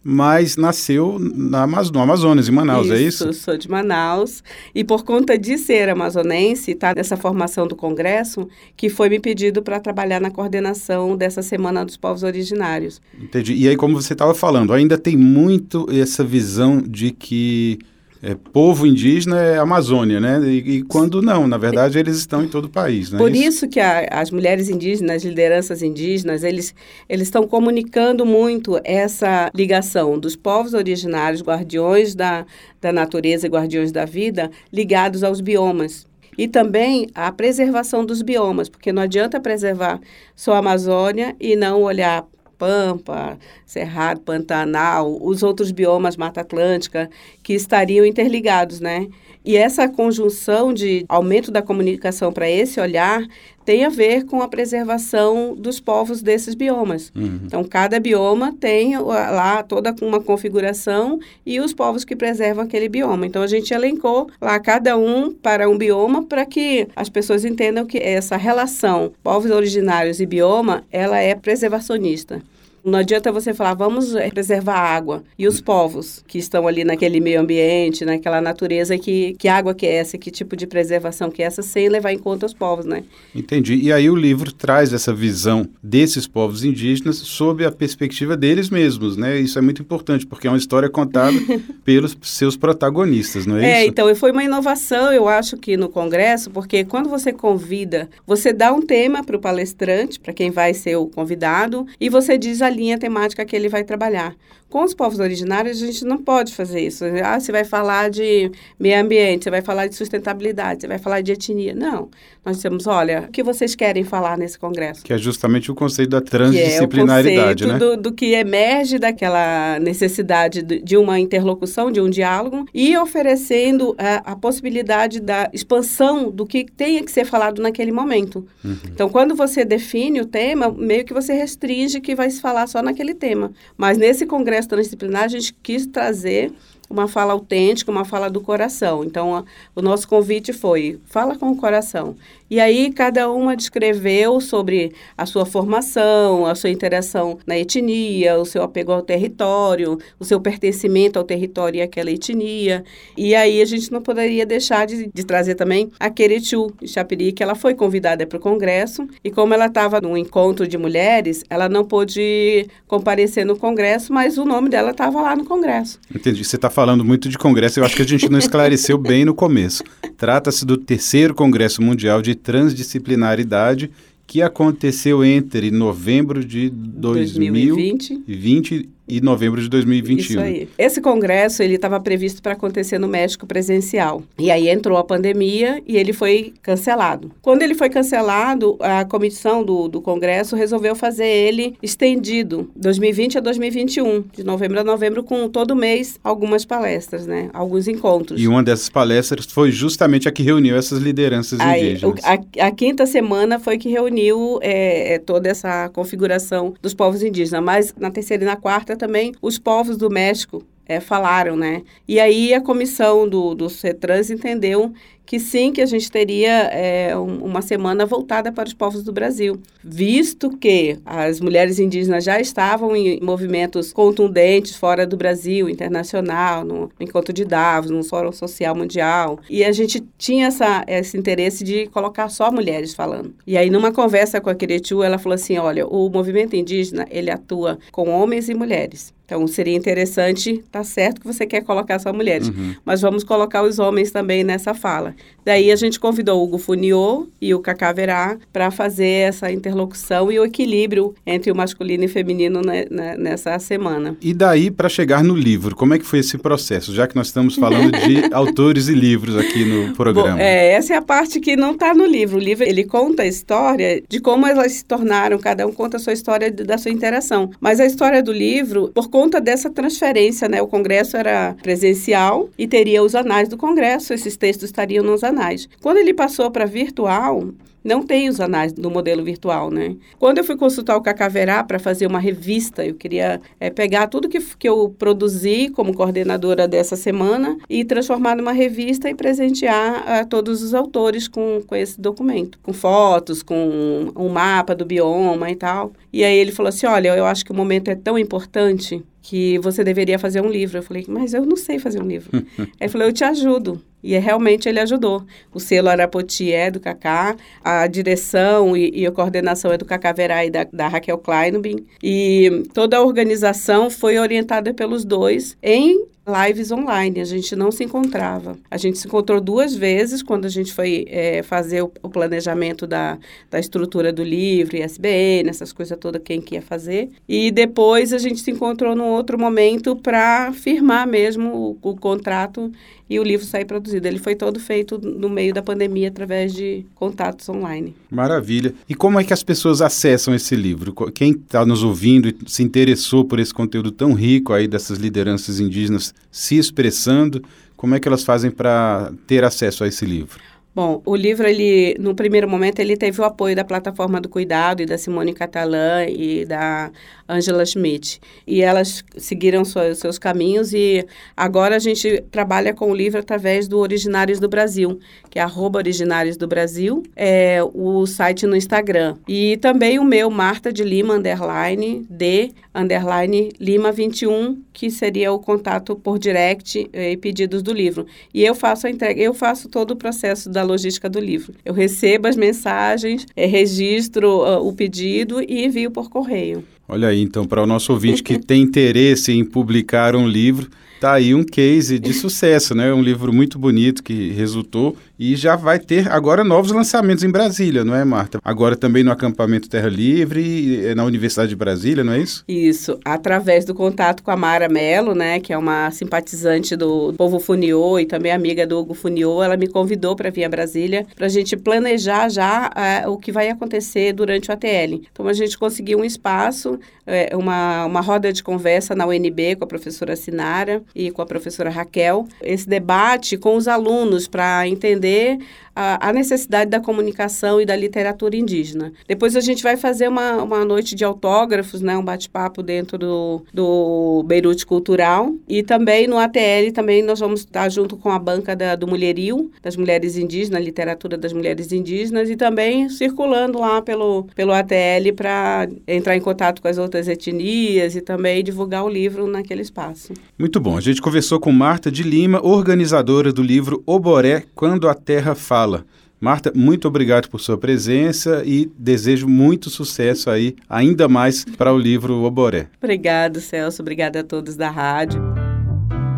mas 0.03 0.57
nasceu 0.57 1.17
na, 1.19 1.67
no 1.67 1.99
Amazonas, 1.99 2.49
em 2.49 2.51
Manaus, 2.51 2.87
isso, 2.87 2.93
é 2.93 3.01
isso? 3.01 3.33
Sou 3.33 3.57
de 3.57 3.69
Manaus. 3.69 4.43
E 4.73 4.83
por 4.83 5.03
conta 5.03 5.37
de 5.37 5.57
ser 5.57 5.89
amazonense, 5.89 6.73
tá 6.73 6.93
nessa 6.95 7.15
formação 7.15 7.67
do 7.67 7.75
Congresso, 7.75 8.47
que 8.75 8.89
foi 8.89 9.09
me 9.09 9.19
pedido 9.19 9.61
para 9.61 9.79
trabalhar 9.79 10.19
na 10.19 10.31
coordenação 10.31 11.15
dessa 11.15 11.41
Semana 11.43 11.85
dos 11.85 11.97
Povos 11.97 12.23
Originários. 12.23 12.99
Entendi. 13.21 13.53
E 13.53 13.67
aí, 13.67 13.75
como 13.75 14.01
você 14.01 14.13
estava 14.13 14.33
falando, 14.33 14.73
ainda 14.73 14.97
tem 14.97 15.15
muito 15.15 15.87
essa 15.91 16.23
visão 16.23 16.81
de 16.81 17.11
que 17.11 17.77
é, 18.23 18.35
povo 18.35 18.85
indígena 18.85 19.39
é 19.39 19.57
Amazônia, 19.57 20.19
né? 20.19 20.39
E, 20.43 20.77
e, 20.77 20.83
quando 20.83 21.23
não, 21.23 21.47
na 21.47 21.57
verdade, 21.57 21.97
eles 21.97 22.17
estão 22.17 22.43
em 22.43 22.47
todo 22.47 22.65
o 22.65 22.69
país, 22.69 23.11
né? 23.11 23.17
Por 23.17 23.35
isso, 23.35 23.67
que 23.67 23.79
a, 23.79 24.07
as 24.11 24.29
mulheres 24.29 24.69
indígenas, 24.69 25.17
as 25.17 25.23
lideranças 25.23 25.81
indígenas, 25.81 26.43
eles, 26.43 26.75
eles 27.09 27.27
estão 27.27 27.47
comunicando 27.47 28.23
muito 28.23 28.79
essa 28.83 29.49
ligação 29.55 30.19
dos 30.19 30.35
povos 30.35 30.75
originários, 30.75 31.41
guardiões 31.41 32.13
da, 32.13 32.45
da 32.79 32.93
natureza 32.93 33.47
e 33.47 33.49
guardiões 33.49 33.91
da 33.91 34.05
vida, 34.05 34.51
ligados 34.71 35.23
aos 35.23 35.41
biomas. 35.41 36.05
E 36.37 36.47
também 36.47 37.07
a 37.15 37.31
preservação 37.31 38.05
dos 38.05 38.21
biomas, 38.21 38.69
porque 38.69 38.93
não 38.93 39.01
adianta 39.01 39.39
preservar 39.39 39.99
só 40.35 40.53
a 40.53 40.59
Amazônia 40.59 41.35
e 41.39 41.55
não 41.55 41.81
olhar 41.81 42.25
Pampa, 42.61 43.39
Cerrado, 43.65 44.21
Pantanal, 44.21 45.17
os 45.19 45.41
outros 45.41 45.71
biomas 45.71 46.15
Mata 46.15 46.41
Atlântica, 46.41 47.09
que 47.51 47.55
estariam 47.55 48.05
interligados, 48.05 48.79
né? 48.79 49.07
E 49.43 49.57
essa 49.57 49.89
conjunção 49.89 50.71
de 50.71 51.03
aumento 51.09 51.51
da 51.51 51.61
comunicação 51.61 52.31
para 52.31 52.49
esse 52.49 52.79
olhar 52.79 53.25
tem 53.65 53.83
a 53.83 53.89
ver 53.89 54.23
com 54.25 54.41
a 54.41 54.47
preservação 54.47 55.53
dos 55.55 55.79
povos 55.79 56.21
desses 56.21 56.55
biomas. 56.55 57.11
Uhum. 57.13 57.41
Então, 57.45 57.63
cada 57.63 57.99
bioma 57.99 58.55
tem 58.59 58.97
lá 58.97 59.63
toda 59.63 59.93
uma 60.01 60.21
configuração 60.21 61.19
e 61.45 61.59
os 61.59 61.73
povos 61.73 62.05
que 62.05 62.15
preservam 62.15 62.63
aquele 62.63 62.87
bioma. 62.87 63.25
Então, 63.25 63.41
a 63.41 63.47
gente 63.47 63.73
elencou 63.73 64.29
lá 64.39 64.57
cada 64.59 64.95
um 64.95 65.33
para 65.33 65.67
um 65.67 65.77
bioma 65.77 66.23
para 66.23 66.45
que 66.45 66.87
as 66.95 67.09
pessoas 67.09 67.43
entendam 67.43 67.85
que 67.85 67.97
essa 67.97 68.37
relação 68.37 69.11
povos 69.21 69.51
originários 69.51 70.21
e 70.21 70.25
bioma, 70.25 70.83
ela 70.91 71.19
é 71.19 71.35
preservacionista. 71.35 72.41
Não 72.83 72.99
adianta 72.99 73.31
você 73.31 73.53
falar, 73.53 73.73
vamos 73.73 74.13
preservar 74.33 74.75
a 74.75 74.95
água 74.95 75.23
e 75.37 75.47
os 75.47 75.61
povos 75.61 76.23
que 76.27 76.37
estão 76.37 76.67
ali 76.67 76.83
naquele 76.83 77.19
meio 77.19 77.39
ambiente, 77.39 78.03
naquela 78.03 78.41
natureza, 78.41 78.97
que, 78.97 79.35
que 79.37 79.47
água 79.47 79.73
que 79.73 79.85
é 79.85 79.95
essa, 79.95 80.17
que 80.17 80.31
tipo 80.31 80.55
de 80.55 80.65
preservação 80.65 81.29
que 81.29 81.43
é 81.43 81.45
essa, 81.45 81.61
sem 81.61 81.89
levar 81.89 82.11
em 82.11 82.17
conta 82.17 82.45
os 82.45 82.53
povos, 82.53 82.85
né? 82.85 83.03
Entendi. 83.35 83.75
E 83.75 83.93
aí 83.93 84.09
o 84.09 84.15
livro 84.15 84.51
traz 84.51 84.93
essa 84.93 85.13
visão 85.13 85.67
desses 85.81 86.27
povos 86.27 86.63
indígenas 86.63 87.17
sob 87.17 87.63
a 87.63 87.71
perspectiva 87.71 88.35
deles 88.35 88.69
mesmos, 88.69 89.15
né? 89.15 89.39
Isso 89.39 89.59
é 89.59 89.61
muito 89.61 89.81
importante, 89.81 90.25
porque 90.25 90.47
é 90.47 90.49
uma 90.49 90.57
história 90.57 90.89
contada 90.89 91.37
pelos 91.85 92.17
seus 92.23 92.57
protagonistas, 92.57 93.45
não 93.45 93.57
é, 93.57 93.59
é 93.59 93.67
isso? 93.67 93.75
É, 93.75 93.85
então, 93.85 94.15
foi 94.15 94.31
uma 94.31 94.43
inovação, 94.43 95.13
eu 95.13 95.27
acho 95.27 95.55
que 95.57 95.77
no 95.77 95.87
Congresso, 95.87 96.49
porque 96.49 96.83
quando 96.83 97.09
você 97.09 97.31
convida, 97.31 98.09
você 98.25 98.51
dá 98.51 98.73
um 98.73 98.81
tema 98.81 99.23
para 99.23 99.35
o 99.35 99.39
palestrante, 99.39 100.19
para 100.19 100.33
quem 100.33 100.49
vai 100.49 100.73
ser 100.73 100.95
o 100.95 101.07
convidado, 101.07 101.85
e 101.99 102.09
você 102.09 102.37
diz 102.37 102.61
a 102.61 102.70
linha 102.71 102.97
temática 102.97 103.45
que 103.45 103.55
ele 103.55 103.69
vai 103.69 103.83
trabalhar. 103.83 104.35
Com 104.71 104.85
os 104.85 104.93
povos 104.93 105.19
originários, 105.19 105.83
a 105.83 105.85
gente 105.85 106.05
não 106.05 106.17
pode 106.17 106.55
fazer 106.55 106.79
isso. 106.79 107.03
Ah, 107.23 107.37
você 107.37 107.51
vai 107.51 107.65
falar 107.65 108.09
de 108.09 108.49
meio 108.79 108.99
ambiente, 108.99 109.43
você 109.43 109.49
vai 109.49 109.61
falar 109.61 109.87
de 109.87 109.95
sustentabilidade, 109.95 110.81
você 110.81 110.87
vai 110.87 110.97
falar 110.97 111.19
de 111.19 111.33
etnia. 111.33 111.75
Não. 111.75 112.09
Nós 112.43 112.55
dizemos, 112.55 112.87
olha, 112.87 113.25
o 113.27 113.31
que 113.31 113.43
vocês 113.43 113.75
querem 113.75 114.03
falar 114.03 114.37
nesse 114.37 114.57
congresso? 114.57 115.03
Que 115.03 115.13
é 115.13 115.17
justamente 115.17 115.69
o 115.69 115.75
conceito 115.75 116.09
da 116.09 116.21
transdisciplinaridade, 116.21 117.63
que 117.63 117.69
é 117.69 117.73
o 117.73 117.73
né? 117.73 117.79
Do, 117.79 117.97
do 117.97 118.11
que 118.13 118.33
emerge 118.33 118.97
daquela 118.97 119.77
necessidade 119.79 120.63
de 120.63 120.97
uma 120.97 121.19
interlocução, 121.19 121.91
de 121.91 121.99
um 121.99 122.09
diálogo, 122.09 122.65
e 122.73 122.97
oferecendo 122.97 123.93
a, 123.97 124.31
a 124.31 124.35
possibilidade 124.35 125.19
da 125.19 125.49
expansão 125.53 126.31
do 126.31 126.45
que 126.45 126.65
tenha 126.65 127.03
que 127.03 127.11
ser 127.11 127.25
falado 127.25 127.61
naquele 127.61 127.91
momento. 127.91 128.47
Uhum. 128.63 128.77
Então, 128.85 129.09
quando 129.09 129.35
você 129.35 129.65
define 129.65 130.21
o 130.21 130.25
tema, 130.25 130.71
meio 130.71 131.03
que 131.03 131.13
você 131.13 131.33
restringe 131.33 131.99
que 131.99 132.15
vai 132.15 132.29
se 132.29 132.39
falar 132.39 132.65
só 132.67 132.81
naquele 132.81 133.13
tema. 133.13 133.51
Mas 133.77 133.97
nesse 133.97 134.25
congresso 134.25 134.60
processo 134.61 134.69
transdisciplinar, 134.69 135.23
a 135.23 135.27
gente 135.27 135.53
quis 135.61 135.85
trazer 135.85 136.53
uma 136.89 137.07
fala 137.07 137.33
autêntica, 137.33 137.91
uma 137.91 138.05
fala 138.05 138.29
do 138.29 138.41
coração. 138.41 139.03
Então, 139.03 139.35
a, 139.35 139.43
o 139.75 139.81
nosso 139.81 140.07
convite 140.07 140.53
foi: 140.53 140.99
fala 141.05 141.37
com 141.37 141.49
o 141.49 141.57
coração. 141.57 142.15
E 142.51 142.59
aí 142.59 142.91
cada 142.91 143.31
uma 143.31 143.55
descreveu 143.55 144.41
sobre 144.41 144.91
a 145.17 145.25
sua 145.25 145.45
formação, 145.45 146.45
a 146.45 146.53
sua 146.53 146.69
interação 146.69 147.39
na 147.47 147.57
etnia, 147.57 148.37
o 148.37 148.43
seu 148.43 148.61
apego 148.61 148.91
ao 148.91 149.01
território, 149.01 149.97
o 150.19 150.25
seu 150.25 150.37
pertencimento 150.37 151.17
ao 151.17 151.23
território 151.23 151.77
e 151.77 151.81
àquela 151.81 152.11
etnia. 152.11 152.83
E 153.15 153.33
aí 153.33 153.61
a 153.61 153.65
gente 153.65 153.89
não 153.89 154.01
poderia 154.01 154.45
deixar 154.45 154.85
de, 154.85 155.09
de 155.13 155.25
trazer 155.25 155.55
também 155.55 155.89
a 155.97 156.09
Queretiu 156.09 156.73
Chapiri, 156.85 157.31
que 157.31 157.41
ela 157.41 157.55
foi 157.55 157.73
convidada 157.73 158.27
para 158.27 158.37
o 158.37 158.41
congresso 158.41 159.07
e 159.23 159.31
como 159.31 159.53
ela 159.53 159.67
estava 159.67 160.01
num 160.01 160.17
encontro 160.17 160.67
de 160.67 160.77
mulheres, 160.77 161.45
ela 161.49 161.69
não 161.69 161.85
pôde 161.85 162.67
comparecer 162.85 163.45
no 163.45 163.55
congresso, 163.55 164.11
mas 164.11 164.37
o 164.37 164.43
nome 164.43 164.67
dela 164.67 164.91
estava 164.91 165.21
lá 165.21 165.37
no 165.37 165.45
congresso. 165.45 166.01
Entendi. 166.13 166.43
Você 166.43 166.57
está 166.57 166.69
falando 166.69 167.05
muito 167.05 167.29
de 167.29 167.37
congresso, 167.37 167.79
eu 167.79 167.85
acho 167.85 167.95
que 167.95 168.01
a 168.01 168.05
gente 168.05 168.27
não 168.27 168.37
esclareceu 168.37 168.97
bem 168.97 169.23
no 169.23 169.33
começo. 169.33 169.85
Trata-se 170.17 170.65
do 170.65 170.75
terceiro 170.75 171.33
Congresso 171.33 171.81
Mundial 171.81 172.21
de 172.21 172.40
transdisciplinaridade 172.43 173.91
que 174.25 174.41
aconteceu 174.41 175.25
entre 175.25 175.71
novembro 175.71 176.43
de 176.43 176.69
2020, 176.69 178.13
2020 178.17 178.89
e 179.11 179.19
novembro 179.19 179.61
de 179.61 179.67
2021. 179.67 180.21
Isso 180.21 180.39
aí. 180.39 180.69
Esse 180.77 181.01
congresso 181.01 181.61
ele 181.61 181.75
estava 181.75 181.99
previsto 181.99 182.41
para 182.41 182.53
acontecer 182.53 182.97
no 182.97 183.09
México 183.09 183.45
presencial. 183.45 184.23
E 184.39 184.49
aí 184.49 184.69
entrou 184.69 184.97
a 184.97 185.03
pandemia 185.03 185.83
e 185.85 185.97
ele 185.97 186.13
foi 186.13 186.53
cancelado. 186.61 187.29
Quando 187.41 187.61
ele 187.61 187.75
foi 187.75 187.89
cancelado, 187.89 188.77
a 188.79 189.03
comissão 189.03 189.65
do, 189.65 189.89
do 189.89 190.01
congresso 190.01 190.55
resolveu 190.55 190.95
fazer 190.95 191.27
ele 191.27 191.75
estendido, 191.83 192.71
2020 192.73 193.37
a 193.37 193.41
2021, 193.41 194.23
de 194.33 194.45
novembro 194.45 194.79
a 194.79 194.83
novembro, 194.83 195.23
com 195.23 195.49
todo 195.49 195.75
mês 195.75 196.17
algumas 196.23 196.63
palestras, 196.63 197.27
né? 197.27 197.49
Alguns 197.53 197.89
encontros. 197.89 198.41
E 198.41 198.47
uma 198.47 198.63
dessas 198.63 198.87
palestras 198.87 199.45
foi 199.45 199.71
justamente 199.71 200.29
a 200.29 200.31
que 200.31 200.41
reuniu 200.41 200.77
essas 200.77 200.99
lideranças 200.99 201.59
aí, 201.59 201.89
indígenas. 201.89 202.23
A, 202.23 202.67
a, 202.67 202.71
quinta 202.71 203.05
semana 203.05 203.59
foi 203.59 203.77
que 203.77 203.89
reuniu 203.89 204.57
é, 204.61 205.19
toda 205.19 205.49
essa 205.49 205.89
configuração 205.89 206.73
dos 206.81 206.93
povos 206.93 207.21
indígenas, 207.21 207.61
mas 207.61 207.93
na 207.99 208.09
terceira 208.09 208.43
e 208.43 208.45
na 208.45 208.55
quarta 208.55 209.00
também 209.01 209.33
os 209.41 209.57
povos 209.57 209.97
do 209.97 210.11
México 210.11 210.63
é, 210.85 210.99
falaram, 210.99 211.55
né? 211.55 211.81
E 212.07 212.19
aí 212.19 212.53
a 212.53 212.61
comissão 212.61 213.27
do, 213.27 213.55
do 213.55 213.67
CETRANS 213.67 214.29
entendeu 214.29 214.93
que 215.31 215.39
sim, 215.39 215.71
que 215.71 215.81
a 215.81 215.85
gente 215.85 216.11
teria 216.11 216.63
é, 216.73 217.17
um, 217.17 217.45
uma 217.45 217.61
semana 217.61 218.05
voltada 218.05 218.51
para 218.51 218.67
os 218.67 218.73
povos 218.73 219.01
do 219.01 219.13
Brasil, 219.13 219.61
visto 219.81 220.49
que 220.57 220.97
as 221.05 221.39
mulheres 221.39 221.79
indígenas 221.79 222.25
já 222.25 222.37
estavam 222.41 222.93
em 222.93 223.17
movimentos 223.21 223.93
contundentes 223.93 224.75
fora 224.75 225.07
do 225.07 225.15
Brasil, 225.15 225.69
internacional, 225.69 226.65
no, 226.65 226.91
Encontro 226.99 227.31
de 227.31 227.45
Davos, 227.45 227.89
no 227.89 228.03
Fórum 228.03 228.33
Social 228.33 228.75
Mundial, 228.75 229.39
e 229.49 229.63
a 229.63 229.71
gente 229.71 230.03
tinha 230.17 230.47
essa, 230.47 230.83
esse 230.85 231.17
interesse 231.17 231.63
de 231.63 231.87
colocar 231.87 232.27
só 232.27 232.51
mulheres 232.51 232.93
falando. 232.93 233.33
E 233.47 233.57
aí, 233.57 233.69
numa 233.69 233.93
conversa 233.93 234.41
com 234.41 234.49
a 234.49 234.55
Queretu, 234.55 235.01
ela 235.01 235.17
falou 235.17 235.35
assim, 235.35 235.57
olha, 235.57 235.87
o 235.87 236.09
movimento 236.09 236.57
indígena, 236.57 237.07
ele 237.09 237.31
atua 237.31 237.79
com 237.89 238.09
homens 238.09 238.49
e 238.49 238.53
mulheres. 238.53 239.13
Então, 239.31 239.47
seria 239.47 239.77
interessante, 239.77 240.61
tá 240.69 240.83
certo 240.83 241.21
que 241.21 241.27
você 241.27 241.45
quer 241.45 241.63
colocar 241.63 241.97
só 241.99 242.11
mulheres, 242.11 242.49
uhum. 242.49 242.75
mas 242.83 242.99
vamos 242.99 243.23
colocar 243.23 243.63
os 243.63 243.79
homens 243.79 244.11
também 244.11 244.43
nessa 244.43 244.73
fala. 244.73 245.15
Daí 245.43 245.71
a 245.71 245.75
gente 245.75 245.99
convidou 245.99 246.39
o 246.39 246.43
Hugo 246.43 246.57
Funiô 246.57 247.27
e 247.41 247.53
o 247.53 247.59
Cacá 247.59 247.91
Verá 247.91 248.37
para 248.53 248.69
fazer 248.69 249.29
essa 249.29 249.51
interlocução 249.51 250.31
e 250.31 250.37
o 250.37 250.45
equilíbrio 250.45 251.15
entre 251.25 251.51
o 251.51 251.55
masculino 251.55 252.03
e 252.03 252.07
feminino 252.07 252.61
né, 252.61 252.85
né, 252.91 253.15
nessa 253.17 253.57
semana. 253.57 254.15
E 254.21 254.33
daí 254.33 254.69
para 254.69 254.87
chegar 254.87 255.23
no 255.23 255.35
livro, 255.35 255.75
como 255.75 255.93
é 255.93 255.99
que 255.99 256.05
foi 256.05 256.19
esse 256.19 256.37
processo? 256.37 256.93
Já 256.93 257.07
que 257.07 257.15
nós 257.15 257.27
estamos 257.27 257.55
falando 257.55 257.91
de 257.91 258.31
autores 258.35 258.87
e 258.87 258.93
livros 258.93 259.35
aqui 259.35 259.65
no 259.65 259.95
programa. 259.95 260.37
Bom, 260.37 260.43
é, 260.43 260.73
essa 260.73 260.93
é 260.93 260.97
a 260.97 261.01
parte 261.01 261.39
que 261.39 261.55
não 261.55 261.71
está 261.71 261.93
no 261.93 262.05
livro. 262.05 262.37
O 262.37 262.41
livro 262.41 262.63
ele 262.63 262.83
conta 262.83 263.23
a 263.23 263.27
história 263.27 264.03
de 264.07 264.19
como 264.19 264.45
elas 264.45 264.73
se 264.73 264.85
tornaram, 264.85 265.39
cada 265.39 265.65
um 265.65 265.71
conta 265.71 265.97
a 265.97 265.99
sua 265.99 266.13
história 266.13 266.51
da 266.51 266.77
sua 266.77 266.91
interação. 266.91 267.49
Mas 267.59 267.79
a 267.79 267.85
história 267.85 268.21
do 268.21 268.31
livro, 268.31 268.91
por 268.93 269.09
conta 269.09 269.20
dessa 269.29 269.69
transferência, 269.69 270.47
né? 270.47 270.61
O 270.61 270.67
congresso 270.67 271.17
era 271.17 271.55
presencial 271.61 272.49
e 272.57 272.67
teria 272.67 273.03
os 273.03 273.15
anais 273.15 273.49
do 273.49 273.57
congresso, 273.57 274.13
esses 274.13 274.37
textos 274.37 274.65
estariam 274.65 275.03
nos 275.03 275.23
anais. 275.23 275.67
Quando 275.81 275.97
ele 275.97 276.13
passou 276.13 276.49
para 276.49 276.65
virtual, 276.65 277.53
não 277.83 278.03
tem 278.03 278.29
os 278.29 278.39
anais 278.39 278.71
do 278.71 278.89
modelo 278.89 279.23
virtual, 279.23 279.71
né? 279.71 279.95
Quando 280.19 280.37
eu 280.37 280.43
fui 280.43 280.55
consultar 280.55 280.95
o 280.95 281.01
Cacaverá 281.01 281.63
para 281.63 281.79
fazer 281.79 282.05
uma 282.05 282.19
revista, 282.19 282.85
eu 282.85 282.93
queria 282.93 283.41
é, 283.59 283.69
pegar 283.69 284.07
tudo 284.07 284.29
que, 284.29 284.39
que 284.39 284.69
eu 284.69 284.93
produzi 284.97 285.69
como 285.69 285.93
coordenadora 285.93 286.67
dessa 286.67 286.95
semana 286.95 287.57
e 287.69 287.83
transformar 287.83 288.35
numa 288.35 288.51
revista 288.51 289.09
e 289.09 289.15
presentear 289.15 290.07
a 290.07 290.25
todos 290.25 290.61
os 290.61 290.73
autores 290.73 291.27
com, 291.27 291.61
com 291.65 291.75
esse 291.75 291.99
documento, 291.99 292.59
com 292.61 292.73
fotos, 292.73 293.41
com 293.41 294.11
um 294.15 294.29
mapa 294.29 294.75
do 294.75 294.85
bioma 294.85 295.49
e 295.49 295.55
tal. 295.55 295.91
E 296.13 296.23
aí 296.23 296.37
ele 296.37 296.51
falou 296.51 296.69
assim, 296.69 296.85
olha, 296.85 297.15
eu 297.15 297.25
acho 297.25 297.43
que 297.43 297.51
o 297.51 297.55
momento 297.55 297.89
é 297.89 297.95
tão 297.95 298.17
importante 298.17 299.03
que 299.21 299.59
você 299.59 299.83
deveria 299.83 300.17
fazer 300.17 300.41
um 300.41 300.49
livro. 300.49 300.79
Eu 300.79 300.83
falei, 300.83 301.05
mas 301.07 301.33
eu 301.33 301.45
não 301.45 301.55
sei 301.55 301.79
fazer 301.79 302.01
um 302.01 302.07
livro. 302.07 302.31
ele 302.79 302.89
falou, 302.89 303.07
eu 303.07 303.13
te 303.13 303.23
ajudo. 303.23 303.81
E 304.03 304.17
realmente 304.17 304.67
ele 304.67 304.79
ajudou. 304.79 305.23
O 305.53 305.59
selo 305.59 305.89
Arapoti 305.89 306.51
é 306.51 306.71
do 306.71 306.79
Cacá, 306.79 307.35
a 307.63 307.85
direção 307.85 308.75
e, 308.75 308.89
e 308.95 309.05
a 309.05 309.11
coordenação 309.11 309.71
é 309.71 309.77
do 309.77 309.85
Cacá 309.85 310.11
Verá 310.11 310.43
e 310.43 310.49
da, 310.49 310.63
da 310.63 310.87
Raquel 310.87 311.19
Kleinobin. 311.19 311.85
E 312.01 312.63
toda 312.73 312.97
a 312.97 313.01
organização 313.01 313.89
foi 313.91 314.17
orientada 314.17 314.73
pelos 314.73 315.05
dois 315.05 315.55
em 315.61 316.07
lives 316.31 316.71
online, 316.71 317.19
a 317.19 317.25
gente 317.25 317.55
não 317.55 317.71
se 317.71 317.83
encontrava. 317.83 318.57
A 318.69 318.77
gente 318.77 318.97
se 318.97 319.07
encontrou 319.07 319.41
duas 319.41 319.75
vezes 319.75 320.23
quando 320.23 320.45
a 320.45 320.49
gente 320.49 320.73
foi 320.73 321.05
é, 321.07 321.43
fazer 321.43 321.83
o, 321.83 321.91
o, 322.01 322.09
planejamento 322.09 322.87
da, 322.87 323.17
da 323.49 323.59
estrutura 323.59 324.11
do 324.11 324.23
livro, 324.23 324.77
ISBN, 324.77 325.49
essas 325.49 325.73
coisas 325.73 325.97
todas, 325.99 326.21
quem 326.23 326.41
que 326.41 326.55
ia 326.55 326.61
fazer. 326.61 327.09
E 327.27 327.51
depois 327.51 328.13
a 328.13 328.17
gente 328.17 328.39
se 328.39 328.51
encontrou 328.51 328.95
num 328.95 329.07
outro 329.07 329.37
momento 329.37 329.95
para 329.95 330.51
firmar 330.53 331.07
mesmo 331.07 331.77
o, 331.81 331.89
o 331.89 331.95
contrato 331.95 332.71
e 333.11 333.19
o 333.19 333.23
livro 333.23 333.45
sair 333.45 333.65
produzido. 333.65 334.07
Ele 334.07 334.19
foi 334.19 334.35
todo 334.35 334.57
feito 334.57 334.97
no 334.97 335.29
meio 335.29 335.53
da 335.53 335.61
pandemia 335.61 336.07
através 336.07 336.53
de 336.53 336.85
contatos 336.95 337.49
online. 337.49 337.93
Maravilha. 338.09 338.73
E 338.87 338.95
como 338.95 339.19
é 339.19 339.23
que 339.25 339.33
as 339.33 339.43
pessoas 339.43 339.81
acessam 339.81 340.33
esse 340.33 340.55
livro? 340.55 340.93
Quem 341.11 341.31
está 341.31 341.65
nos 341.65 341.83
ouvindo 341.83 342.29
e 342.29 342.35
se 342.47 342.63
interessou 342.63 343.25
por 343.25 343.37
esse 343.37 343.53
conteúdo 343.53 343.91
tão 343.91 344.13
rico 344.13 344.53
aí 344.53 344.65
dessas 344.65 344.97
lideranças 344.97 345.59
indígenas 345.59 346.13
se 346.29 346.57
expressando, 346.57 347.41
como 347.75 347.95
é 347.95 347.99
que 347.99 348.07
elas 348.07 348.23
fazem 348.23 348.51
para 348.51 349.11
ter 349.25 349.43
acesso 349.43 349.83
a 349.83 349.87
esse 349.87 350.05
livro? 350.05 350.39
Bom, 350.73 351.01
o 351.05 351.17
livro, 351.17 351.45
ele, 351.45 351.97
no 351.99 352.15
primeiro 352.15 352.49
momento, 352.49 352.79
ele 352.79 352.95
teve 352.95 353.19
o 353.19 353.25
apoio 353.25 353.53
da 353.53 353.63
Plataforma 353.63 354.21
do 354.21 354.29
Cuidado 354.29 354.81
e 354.81 354.85
da 354.85 354.97
Simone 354.97 355.33
Catalã 355.33 356.05
e 356.05 356.45
da 356.45 356.89
Angela 357.27 357.65
Schmidt. 357.65 358.21
E 358.47 358.61
elas 358.61 359.03
seguiram 359.17 359.63
seus, 359.65 360.17
caminhos 360.17 360.73
e 360.73 361.05
agora 361.35 361.75
a 361.75 361.79
gente 361.79 362.23
trabalha 362.31 362.73
com 362.73 362.91
o 362.91 362.95
livro 362.95 363.19
através 363.19 363.67
do 363.67 363.79
Originários 363.79 364.39
do 364.39 364.47
Brasil, 364.47 364.99
que 365.29 365.39
é 365.39 365.41
arroba 365.41 365.79
Originários 365.79 366.37
do 366.37 366.47
Brasil, 366.47 367.03
é 367.15 367.59
o 367.73 368.05
site 368.05 368.45
no 368.45 368.55
Instagram. 368.55 369.17
E 369.27 369.57
também 369.57 369.99
o 369.99 370.03
meu, 370.05 370.29
Marta 370.29 370.71
de 370.71 370.83
Lima, 370.83 371.15
underline, 371.15 372.05
de, 372.09 372.51
underline, 372.73 373.51
Lima 373.59 373.91
21, 373.91 374.61
que 374.73 374.89
seria 374.89 375.31
o 375.31 375.39
contato 375.39 375.95
por 375.95 376.17
direct 376.17 376.89
eh, 376.93 377.11
e 377.11 377.17
pedidos 377.17 377.61
do 377.61 377.73
livro. 377.73 378.05
E 378.33 378.43
eu 378.43 378.55
faço 378.55 378.87
a 378.87 378.89
entrega, 378.89 379.21
eu 379.21 379.33
faço 379.33 379.69
todo 379.69 379.91
o 379.91 379.95
processo 379.95 380.49
da 380.49 380.60
logística 380.63 381.09
do 381.09 381.19
livro. 381.19 381.53
Eu 381.63 381.73
recebo 381.73 382.27
as 382.27 382.35
mensagens, 382.35 383.25
eh, 383.35 383.45
registro 383.45 384.39
uh, 384.39 384.67
o 384.67 384.73
pedido 384.73 385.41
e 385.41 385.65
envio 385.65 385.91
por 385.91 386.09
correio. 386.09 386.63
Olha 386.87 387.07
aí, 387.07 387.21
então, 387.21 387.45
para 387.45 387.63
o 387.63 387.67
nosso 387.67 387.93
ouvinte 387.93 388.21
que 388.21 388.37
tem 388.37 388.61
interesse 388.61 389.31
em 389.31 389.45
publicar 389.45 390.15
um 390.15 390.27
livro, 390.27 390.69
tá 390.99 391.13
aí 391.13 391.33
um 391.33 391.43
case 391.43 391.97
de 391.97 392.13
sucesso, 392.13 392.75
né? 392.75 392.93
Um 392.93 393.01
livro 393.01 393.31
muito 393.31 393.57
bonito 393.57 394.03
que 394.03 394.29
resultou 394.31 394.95
e 395.21 395.35
já 395.35 395.55
vai 395.55 395.77
ter 395.77 396.11
agora 396.11 396.43
novos 396.43 396.71
lançamentos 396.71 397.23
em 397.23 397.29
Brasília, 397.29 397.85
não 397.85 397.93
é, 397.93 398.03
Marta? 398.03 398.39
Agora 398.43 398.75
também 398.75 399.03
no 399.03 399.11
acampamento 399.11 399.69
Terra 399.69 399.87
Livre, 399.87 400.83
eh, 400.83 400.95
na 400.95 401.03
Universidade 401.05 401.49
de 401.49 401.55
Brasília, 401.55 402.03
não 402.03 402.13
é 402.13 402.19
isso? 402.19 402.43
Isso, 402.47 402.99
através 403.05 403.63
do 403.63 403.75
contato 403.75 404.23
com 404.23 404.31
a 404.31 404.35
Mara 404.35 404.67
Mello, 404.67 405.13
né, 405.13 405.39
que 405.39 405.53
é 405.53 405.57
uma 405.57 405.91
simpatizante 405.91 406.75
do 406.75 407.13
povo 407.13 407.39
Funiô 407.39 407.99
e 407.99 408.07
também 408.07 408.31
amiga 408.31 408.65
do 408.65 408.79
Hugo 408.79 408.95
Funiô, 408.95 409.43
ela 409.43 409.55
me 409.55 409.67
convidou 409.67 410.15
para 410.15 410.31
vir 410.31 410.43
a 410.43 410.49
Brasília 410.49 411.05
para 411.15 411.27
a 411.27 411.29
gente 411.29 411.55
planejar 411.55 412.27
já 412.27 412.71
é, 412.75 413.07
o 413.07 413.15
que 413.15 413.31
vai 413.31 413.47
acontecer 413.47 414.13
durante 414.13 414.49
o 414.49 414.53
ATL. 414.53 415.03
Então 415.11 415.27
a 415.27 415.33
gente 415.33 415.55
conseguiu 415.55 415.99
um 415.99 416.03
espaço, 416.03 416.79
é, 417.05 417.37
uma, 417.37 417.85
uma 417.85 418.01
roda 418.01 418.33
de 418.33 418.41
conversa 418.41 418.95
na 418.95 419.05
UNB 419.05 419.55
com 419.57 419.65
a 419.65 419.67
professora 419.67 420.15
Sinara 420.15 420.81
e 420.95 421.11
com 421.11 421.21
a 421.21 421.27
professora 421.27 421.69
Raquel, 421.69 422.25
esse 422.41 422.67
debate 422.67 423.37
com 423.37 423.55
os 423.55 423.67
alunos 423.67 424.27
para 424.27 424.67
entender 424.67 425.10
entender 425.11 425.39
a, 425.75 426.09
a, 426.09 426.13
necessidade 426.13 426.69
da 426.69 426.79
comunicação 426.79 427.61
e 427.61 427.65
da 427.65 427.75
literatura 427.75 428.35
indígena. 428.35 428.91
Depois 429.07 429.35
a 429.35 429.39
gente 429.39 429.63
vai 429.63 429.77
fazer 429.77 430.07
uma, 430.07 430.43
uma 430.43 430.65
noite 430.65 430.95
de 430.95 431.03
autógrafos, 431.03 431.81
né, 431.81 431.97
um 431.97 432.03
bate-papo 432.03 432.61
dentro 432.61 432.97
do, 432.97 433.43
do 433.53 434.23
Beirute 434.27 434.65
Cultural. 434.65 435.33
E 435.47 435.63
também 435.63 436.07
no 436.07 436.17
ATL, 436.17 436.71
também 436.73 437.01
nós 437.01 437.19
vamos 437.19 437.41
estar 437.41 437.69
junto 437.69 437.95
com 437.95 438.09
a 438.09 438.19
banca 438.19 438.55
da, 438.55 438.75
do 438.75 438.87
Mulherio, 438.87 439.49
das 439.61 439.75
mulheres 439.75 440.17
indígenas, 440.17 440.63
literatura 440.63 441.17
das 441.17 441.33
mulheres 441.33 441.71
indígenas, 441.71 442.29
e 442.29 442.35
também 442.35 442.89
circulando 442.89 443.59
lá 443.59 443.81
pelo, 443.81 444.27
pelo 444.35 444.51
ATL 444.51 445.13
para 445.15 445.67
entrar 445.87 446.15
em 446.15 446.21
contato 446.21 446.61
com 446.61 446.67
as 446.67 446.77
outras 446.77 447.07
etnias 447.07 447.95
e 447.95 448.01
também 448.01 448.43
divulgar 448.43 448.83
o 448.83 448.89
livro 448.89 449.25
naquele 449.27 449.61
espaço. 449.61 450.13
Muito 450.37 450.59
bom. 450.59 450.77
A 450.77 450.81
gente 450.81 451.01
conversou 451.01 451.39
com 451.39 451.51
Marta 451.51 451.89
de 451.89 452.03
Lima, 452.03 452.45
organizadora 452.45 453.31
do 453.31 453.41
livro 453.41 453.81
Oboré, 453.85 454.43
Quando 454.53 454.89
a 454.89 454.93
Terra 455.03 455.35
Fala. 455.35 455.85
Marta, 456.19 456.51
muito 456.55 456.87
obrigado 456.87 457.27
por 457.29 457.41
sua 457.41 457.57
presença 457.57 458.43
e 458.45 458.71
desejo 458.77 459.27
muito 459.27 459.71
sucesso 459.71 460.29
aí, 460.29 460.55
ainda 460.69 461.09
mais 461.09 461.43
para 461.43 461.73
o 461.73 461.77
livro 461.77 462.23
Oboré. 462.23 462.67
Obrigado, 462.77 463.41
Celso. 463.41 463.81
Obrigada 463.81 464.19
a 464.19 464.23
todos 464.23 464.55
da 464.55 464.69
rádio. 464.69 465.19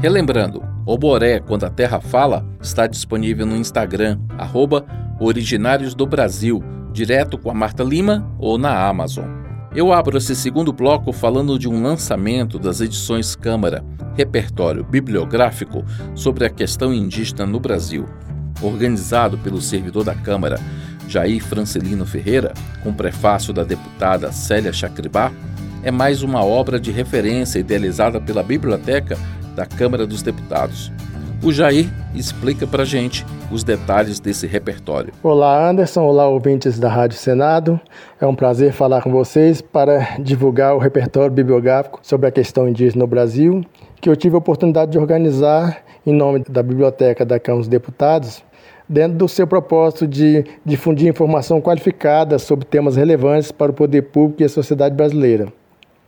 Relembrando, 0.01 0.61
Oboré, 0.85 1.39
Quando 1.39 1.63
a 1.63 1.69
Terra 1.69 2.01
Fala, 2.01 2.45
está 2.61 2.85
disponível 2.85 3.45
no 3.45 3.55
Instagram, 3.55 4.19
arroba 4.37 4.85
Originários 5.21 5.95
do 5.95 6.05
Brasil, 6.05 6.61
direto 6.91 7.37
com 7.37 7.49
a 7.49 7.53
Marta 7.53 7.83
Lima 7.83 8.29
ou 8.37 8.57
na 8.57 8.85
Amazon. 8.85 9.25
Eu 9.73 9.93
abro 9.93 10.17
esse 10.17 10.35
segundo 10.35 10.73
bloco 10.73 11.13
falando 11.13 11.57
de 11.57 11.69
um 11.69 11.81
lançamento 11.81 12.59
das 12.59 12.81
edições 12.81 13.35
Câmara, 13.35 13.83
repertório 14.15 14.83
bibliográfico 14.83 15.85
sobre 16.13 16.45
a 16.45 16.49
questão 16.49 16.93
indígena 16.93 17.45
no 17.45 17.59
Brasil, 17.59 18.05
organizado 18.63 19.37
pelo 19.37 19.61
servidor 19.61 20.03
da 20.03 20.15
Câmara, 20.15 20.59
Jair 21.07 21.43
Francelino 21.43 22.05
Ferreira, 22.05 22.53
com 22.81 22.93
prefácio 22.93 23.53
da 23.53 23.63
deputada 23.63 24.31
Célia 24.31 24.71
Chacribá, 24.71 25.31
é 25.83 25.91
mais 25.91 26.23
uma 26.23 26.43
obra 26.43 26.79
de 26.79 26.91
referência 26.91 27.59
idealizada 27.59 28.19
pela 28.19 28.41
Biblioteca 28.41 29.17
da 29.53 29.65
Câmara 29.65 30.07
dos 30.07 30.21
Deputados. 30.21 30.91
O 31.43 31.51
Jair 31.51 31.89
explica 32.15 32.65
para 32.65 32.85
gente 32.85 33.25
os 33.51 33.65
detalhes 33.65 34.17
desse 34.17 34.47
repertório. 34.47 35.13
Olá, 35.21 35.69
Anderson. 35.69 36.01
Olá, 36.01 36.25
ouvintes 36.25 36.79
da 36.79 36.87
Rádio 36.87 37.17
Senado. 37.17 37.77
É 38.19 38.25
um 38.25 38.33
prazer 38.33 38.71
falar 38.71 39.01
com 39.01 39.11
vocês 39.11 39.61
para 39.61 40.15
divulgar 40.19 40.73
o 40.73 40.79
repertório 40.79 41.31
bibliográfico 41.31 41.99
sobre 42.01 42.27
a 42.27 42.31
questão 42.31 42.67
indígena 42.69 43.01
no 43.01 43.07
Brasil, 43.07 43.61
que 44.03 44.09
eu 44.09 44.17
tive 44.17 44.35
a 44.35 44.37
oportunidade 44.37 44.91
de 44.91 44.97
organizar 44.99 45.81
em 46.05 46.11
nome 46.11 46.43
da 46.49 46.61
Biblioteca 46.61 47.23
da 47.23 47.39
Câmara 47.39 47.61
dos 47.61 47.69
Deputados, 47.69 48.43
dentro 48.87 49.17
do 49.17 49.29
seu 49.29 49.47
propósito 49.47 50.05
de 50.05 50.43
difundir 50.65 51.07
informação 51.07 51.61
qualificada 51.61 52.37
sobre 52.37 52.65
temas 52.65 52.97
relevantes 52.97 53.49
para 53.49 53.71
o 53.71 53.73
poder 53.73 54.01
público 54.01 54.41
e 54.41 54.45
a 54.45 54.49
sociedade 54.49 54.93
brasileira. 54.93 55.47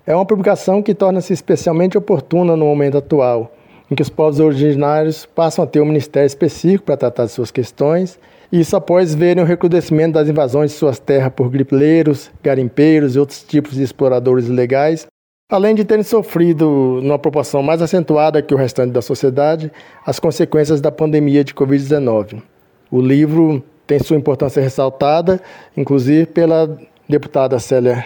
É 0.05 0.13
uma 0.13 0.25
publicação 0.25 0.83
que 0.83 0.93
torna-se 0.93 1.31
especialmente 1.31 1.97
oportuna 1.97 2.57
no 2.57 2.65
momento 2.65 2.97
atual, 2.97 3.55
em 3.89 3.95
que 3.95 4.01
os 4.01 4.09
povos 4.09 4.41
originários 4.41 5.25
passam 5.25 5.63
a 5.63 5.67
ter 5.67 5.79
um 5.79 5.85
ministério 5.85 6.27
específico 6.27 6.83
para 6.83 6.97
tratar 6.97 7.23
de 7.27 7.31
suas 7.31 7.49
questões, 7.49 8.19
e 8.51 8.59
isso 8.59 8.75
após 8.75 9.15
verem 9.15 9.41
o 9.41 9.47
recrudescimento 9.47 10.15
das 10.15 10.27
invasões 10.27 10.71
de 10.71 10.77
suas 10.77 10.99
terras 10.99 11.31
por 11.33 11.49
gripeleiros, 11.49 12.29
garimpeiros 12.43 13.15
e 13.15 13.19
outros 13.19 13.41
tipos 13.41 13.71
de 13.75 13.83
exploradores 13.83 14.49
ilegais, 14.49 15.07
além 15.49 15.75
de 15.75 15.85
terem 15.85 16.03
sofrido, 16.03 16.99
numa 17.03 17.19
proporção 17.19 17.61
mais 17.61 17.81
acentuada 17.81 18.41
que 18.41 18.53
o 18.53 18.57
restante 18.57 18.91
da 18.91 19.01
sociedade, 19.01 19.71
as 20.05 20.19
consequências 20.19 20.81
da 20.81 20.91
pandemia 20.91 21.43
de 21.43 21.53
Covid-19. 21.53 22.41
O 22.89 22.99
livro 22.99 23.63
tem 23.85 23.99
sua 23.99 24.17
importância 24.17 24.61
ressaltada, 24.61 25.39
inclusive 25.77 26.25
pela 26.25 26.77
deputada 27.07 27.59
Célia 27.59 28.03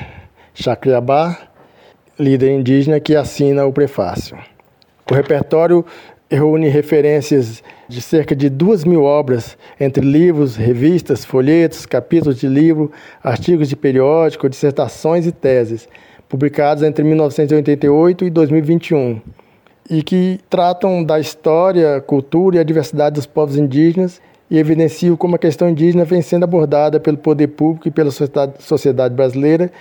Chacriabá, 0.54 1.38
líder 2.20 2.52
indígena, 2.52 3.00
que 3.00 3.16
assina 3.16 3.66
o 3.66 3.72
prefácio. 3.72 4.38
O 5.10 5.14
repertório 5.14 5.86
reúne 6.30 6.68
referências 6.68 7.64
de 7.88 8.02
cerca 8.02 8.36
de 8.36 8.50
duas 8.50 8.84
mil 8.84 9.04
obras, 9.04 9.58
entre 9.80 10.06
livros, 10.06 10.58
revistas, 10.58 11.24
folhetos, 11.24 11.86
capítulos 11.86 12.38
de 12.38 12.48
livro, 12.48 12.92
artigos 13.24 13.70
de 13.70 13.78
periódico, 13.78 14.50
dissertações 14.50 15.26
e 15.26 15.32
teses, 15.32 15.88
publicados 16.30 16.84
entre 16.84 17.04
1988 17.04 18.26
e 18.26 18.30
2021, 18.30 19.20
e 19.90 20.04
que 20.04 20.40
tratam 20.48 21.04
da 21.04 21.20
história, 21.20 22.00
cultura 22.00 22.58
e 22.58 22.60
a 22.60 22.64
diversidade 22.64 23.16
dos 23.16 23.26
povos 23.26 23.58
indígenas 23.58 24.22
e 24.50 24.60
evidenciam 24.60 25.16
como 25.16 25.36
a 25.36 25.40
questão 25.40 25.68
indígena 25.68 26.06
vem 26.06 26.22
sendo 26.22 26.44
abordada 26.44 27.00
pelo 27.00 27.18
poder 27.18 27.48
público 27.48 27.88
e 27.88 27.92
pela 27.92 28.12
sociedade 28.12 29.16
brasileira 29.16 29.72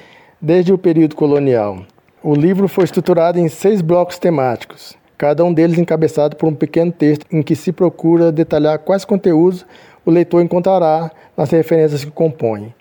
desde 0.41 0.73
o 0.73 0.79
período 0.79 1.15
colonial. 1.15 1.81
O 2.23 2.35
livro 2.35 2.67
foi 2.67 2.85
estruturado 2.85 3.39
em 3.39 3.49
seis 3.49 3.83
blocos 3.83 4.19
temáticos, 4.19 4.97
cada 5.19 5.45
um 5.45 5.53
deles 5.53 5.79
encabeçado 5.79 6.37
por 6.37 6.49
um 6.49 6.55
pequeno 6.55 6.91
texto 6.91 7.27
em 7.31 7.43
que 7.43 7.55
se 7.55 7.73
procura 7.73 8.33
detalhar 8.33 8.79
quais 8.79 9.05
conteúdos 9.05 9.67
o 10.05 10.11
leitor 10.11 10.43
encontrará 10.43 11.11
nas 11.37 11.51
referências 11.51 12.05
que 12.05 12.11
compõem. 12.11 12.73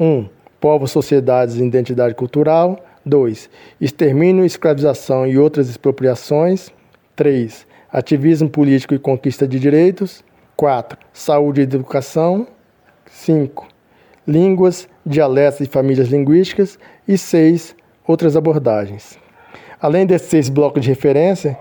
1. 0.00 0.04
Um, 0.04 0.28
povos, 0.60 0.90
sociedades 0.90 1.56
e 1.56 1.64
identidade 1.64 2.14
cultural. 2.14 2.78
2. 3.04 3.50
Extermínio, 3.80 4.44
escravização 4.44 5.26
e 5.26 5.38
outras 5.38 5.68
expropriações. 5.68 6.70
3. 7.16 7.66
Ativismo 7.92 8.48
político 8.48 8.94
e 8.94 8.98
conquista 8.98 9.46
de 9.46 9.58
direitos. 9.58 10.24
4. 10.56 10.98
Saúde 11.12 11.60
e 11.60 11.64
educação. 11.64 12.46
5. 13.06 13.68
Línguas, 14.26 14.88
dialetos 15.04 15.60
e 15.60 15.66
famílias 15.66 16.08
linguísticas. 16.08 16.78
E 17.06 17.18
6. 17.18 17.74
Outras 18.06 18.36
abordagens. 18.36 19.18
Além 19.80 20.06
desses 20.06 20.28
seis 20.28 20.48
blocos 20.48 20.82
de 20.82 20.88
referência, 20.88 21.58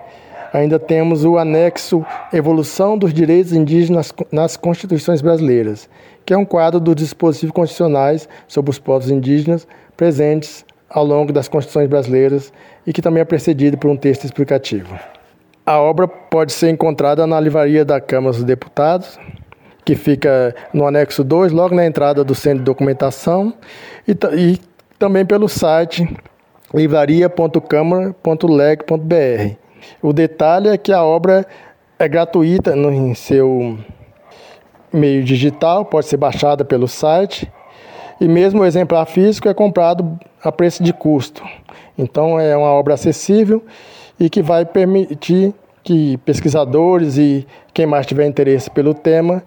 ainda 0.54 0.78
temos 0.78 1.26
o 1.26 1.40
anexo 1.40 2.06
Evolução 2.32 2.96
dos 2.96 3.12
Direitos 3.12 3.52
Indígenas 3.52 4.14
nas 4.32 4.56
Constituições 4.56 5.22
Brasileiras, 5.22 5.90
que 6.24 6.32
é 6.32 6.38
um 6.38 6.46
quadro 6.46 6.80
dos 6.80 6.96
dispositivos 6.96 7.54
constitucionais 7.54 8.30
sobre 8.48 8.70
os 8.70 8.78
povos 8.78 9.10
indígenas 9.10 9.68
presentes 9.98 10.64
ao 10.94 11.06
longo 11.06 11.32
das 11.32 11.48
Constituições 11.48 11.88
brasileiras 11.88 12.52
e 12.86 12.92
que 12.92 13.02
também 13.02 13.22
é 13.22 13.26
precedido 13.26 13.78
por 13.78 13.90
um 13.90 13.96
texto 13.96 14.26
explicativo. 14.26 15.00
A 15.66 15.80
obra 15.80 16.08
pode 16.08 16.52
ser 16.52 16.70
encontrada 16.70 17.26
na 17.26 17.40
livraria 17.40 17.86
da 17.86 18.02
Câmara 18.02 18.36
dos 18.36 18.44
Deputados, 18.44 19.18
que 19.86 19.96
fica 19.96 20.54
no 20.74 20.86
anexo 20.86 21.24
2, 21.24 21.52
logo 21.52 21.76
na 21.76 21.86
entrada 21.86 22.24
do 22.24 22.36
Centro 22.36 22.60
de 22.60 22.66
Documentação, 22.66 23.54
e, 24.08 24.12
e 24.36 24.60
também 25.00 25.26
pelo 25.26 25.48
site 25.48 26.08
livraria.câmara.leg.br. 26.74 29.56
O 30.02 30.14
detalhe 30.14 30.70
é 30.70 30.78
que 30.78 30.92
a 30.92 31.04
obra 31.04 31.46
é 31.98 32.08
gratuita 32.08 32.76
no, 32.76 32.92
em 32.92 33.14
seu 33.14 33.78
meio 34.92 35.24
digital, 35.24 35.86
pode 35.86 36.08
ser 36.08 36.18
baixada 36.18 36.66
pelo 36.66 36.88
site, 36.88 37.52
e 38.20 38.28
mesmo 38.28 38.62
o 38.62 38.66
exemplar 38.66 39.06
físico 39.06 39.48
é 39.48 39.54
comprado 39.54 40.20
a 40.44 40.52
preço 40.52 40.84
de 40.84 40.94
custo. 40.94 41.44
Então 41.98 42.40
é 42.40 42.56
uma 42.56 42.70
obra 42.70 42.94
acessível 42.94 43.64
e 44.20 44.30
que 44.30 44.42
vai 44.42 44.66
permitir 44.66 45.54
que 45.84 46.18
pesquisadores 46.18 47.18
e 47.18 47.48
quem 47.74 47.86
mais 47.86 48.06
tiver 48.06 48.28
interesse 48.28 48.70
pelo 48.70 48.94
tema 48.94 49.44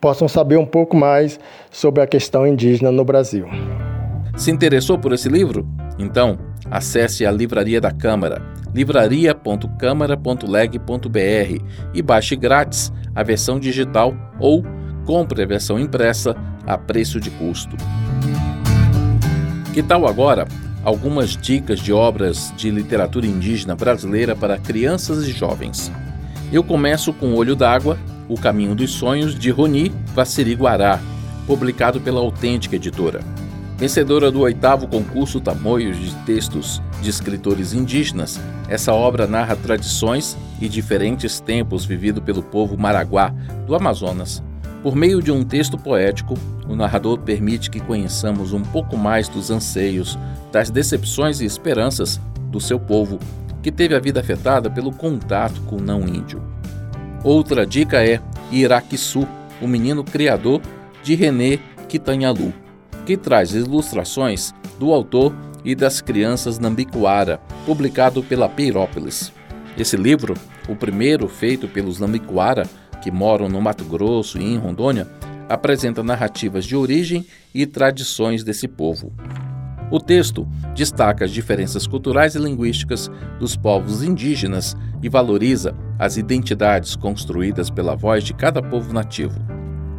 possam 0.00 0.28
saber 0.28 0.56
um 0.56 0.66
pouco 0.66 0.96
mais 0.96 1.40
sobre 1.70 2.02
a 2.02 2.06
questão 2.06 2.46
indígena 2.46 2.92
no 2.92 3.04
Brasil. 3.04 3.46
Se 4.36 4.50
interessou 4.50 4.98
por 4.98 5.12
esse 5.12 5.28
livro? 5.28 5.66
Então, 5.98 6.38
acesse 6.70 7.26
a 7.26 7.30
Livraria 7.30 7.80
da 7.80 7.90
Câmara, 7.90 8.42
livraria.câmara.leg.br 8.74 11.64
e 11.92 12.02
baixe 12.02 12.36
grátis 12.36 12.92
a 13.14 13.22
versão 13.22 13.58
digital 13.58 14.14
ou 14.38 14.64
compre 15.04 15.42
a 15.42 15.46
versão 15.46 15.78
impressa 15.78 16.34
a 16.66 16.78
preço 16.78 17.20
de 17.20 17.30
custo. 17.30 17.76
Que 19.72 19.84
tal 19.84 20.04
agora 20.04 20.48
algumas 20.82 21.36
dicas 21.36 21.78
de 21.78 21.92
obras 21.92 22.52
de 22.56 22.70
literatura 22.70 23.24
indígena 23.24 23.76
brasileira 23.76 24.34
para 24.34 24.58
crianças 24.58 25.24
e 25.28 25.30
jovens? 25.30 25.92
Eu 26.52 26.64
começo 26.64 27.12
com 27.12 27.34
Olho 27.34 27.54
d'Água, 27.54 27.96
O 28.28 28.34
Caminho 28.34 28.74
dos 28.74 28.90
Sonhos, 28.90 29.32
de 29.32 29.48
Roni 29.50 29.92
Guará, 30.58 30.98
publicado 31.46 32.00
pela 32.00 32.18
Autêntica 32.18 32.74
Editora. 32.74 33.20
Vencedora 33.78 34.28
do 34.30 34.40
oitavo 34.40 34.88
concurso 34.88 35.40
Tamoios 35.40 35.96
de 35.96 36.14
Textos 36.26 36.82
de 37.00 37.08
Escritores 37.08 37.72
Indígenas, 37.72 38.40
essa 38.68 38.92
obra 38.92 39.26
narra 39.26 39.54
tradições 39.54 40.36
e 40.60 40.68
diferentes 40.68 41.38
tempos 41.38 41.84
vividos 41.84 42.24
pelo 42.24 42.42
povo 42.42 42.76
maraguá 42.76 43.32
do 43.68 43.74
Amazonas. 43.76 44.42
Por 44.82 44.96
meio 44.96 45.22
de 45.22 45.30
um 45.30 45.44
texto 45.44 45.76
poético, 45.76 46.34
o 46.68 46.74
narrador 46.74 47.18
permite 47.18 47.70
que 47.70 47.80
conheçamos 47.80 48.52
um 48.52 48.62
pouco 48.62 48.96
mais 48.96 49.28
dos 49.28 49.50
anseios, 49.50 50.18
das 50.50 50.70
decepções 50.70 51.40
e 51.40 51.44
esperanças 51.44 52.20
do 52.50 52.60
seu 52.60 52.80
povo, 52.80 53.18
que 53.62 53.70
teve 53.70 53.94
a 53.94 54.00
vida 54.00 54.20
afetada 54.20 54.70
pelo 54.70 54.90
contato 54.90 55.60
com 55.62 55.76
o 55.76 55.82
não 55.82 56.08
índio. 56.08 56.42
Outra 57.22 57.66
dica 57.66 58.02
é 58.02 58.20
Iraquiçu, 58.50 59.28
o 59.60 59.68
menino 59.68 60.02
criador 60.02 60.62
de 61.02 61.14
René 61.14 61.58
Quitanhalu 61.88 62.54
que 63.10 63.16
traz 63.16 63.54
ilustrações 63.54 64.54
do 64.78 64.92
autor 64.92 65.34
e 65.64 65.74
das 65.74 66.00
crianças 66.00 66.60
Nambiquara, 66.60 67.40
publicado 67.66 68.22
pela 68.22 68.48
Peirópolis. 68.48 69.32
Esse 69.76 69.96
livro, 69.96 70.34
o 70.68 70.76
primeiro 70.76 71.26
feito 71.26 71.66
pelos 71.66 71.98
Nambiquara, 71.98 72.68
que 73.00 73.10
moram 73.10 73.48
no 73.48 73.60
Mato 73.60 73.84
Grosso 73.84 74.38
e 74.38 74.44
em 74.44 74.56
Rondônia, 74.56 75.06
apresenta 75.48 76.02
narrativas 76.02 76.64
de 76.64 76.76
origem 76.76 77.26
e 77.54 77.66
tradições 77.66 78.44
desse 78.44 78.68
povo. 78.68 79.12
O 79.90 79.98
texto 79.98 80.46
destaca 80.74 81.24
as 81.24 81.32
diferenças 81.32 81.86
culturais 81.86 82.36
e 82.36 82.38
linguísticas 82.38 83.10
dos 83.40 83.56
povos 83.56 84.04
indígenas 84.04 84.76
e 85.02 85.08
valoriza 85.08 85.74
as 85.98 86.16
identidades 86.16 86.94
construídas 86.94 87.68
pela 87.70 87.96
voz 87.96 88.22
de 88.22 88.32
cada 88.32 88.62
povo 88.62 88.92
nativo. 88.92 89.34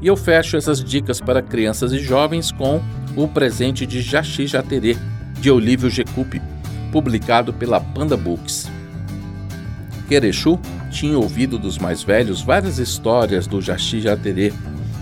E 0.02 0.08
eu 0.08 0.16
fecho 0.16 0.56
essas 0.56 0.82
dicas 0.82 1.20
para 1.20 1.42
crianças 1.42 1.92
e 1.92 2.00
jovens 2.00 2.52
com 2.52 2.82
o 3.16 3.28
presente 3.28 3.86
de 3.86 4.02
Jaxi 4.02 4.48
Jaterê, 4.48 4.96
de 5.40 5.52
Olívio 5.52 5.90
Jecupi, 5.90 6.42
publicado 6.92 7.52
pela 7.54 7.82
Panda 7.82 8.16
Books. 8.16 8.72
Querechu 10.12 10.60
tinha 10.90 11.18
ouvido 11.18 11.58
dos 11.58 11.78
mais 11.78 12.04
velhos 12.04 12.42
várias 12.42 12.80
histórias 12.80 13.48
do 13.48 13.62
Jaxi 13.62 14.02
Jaterê, 14.02 14.52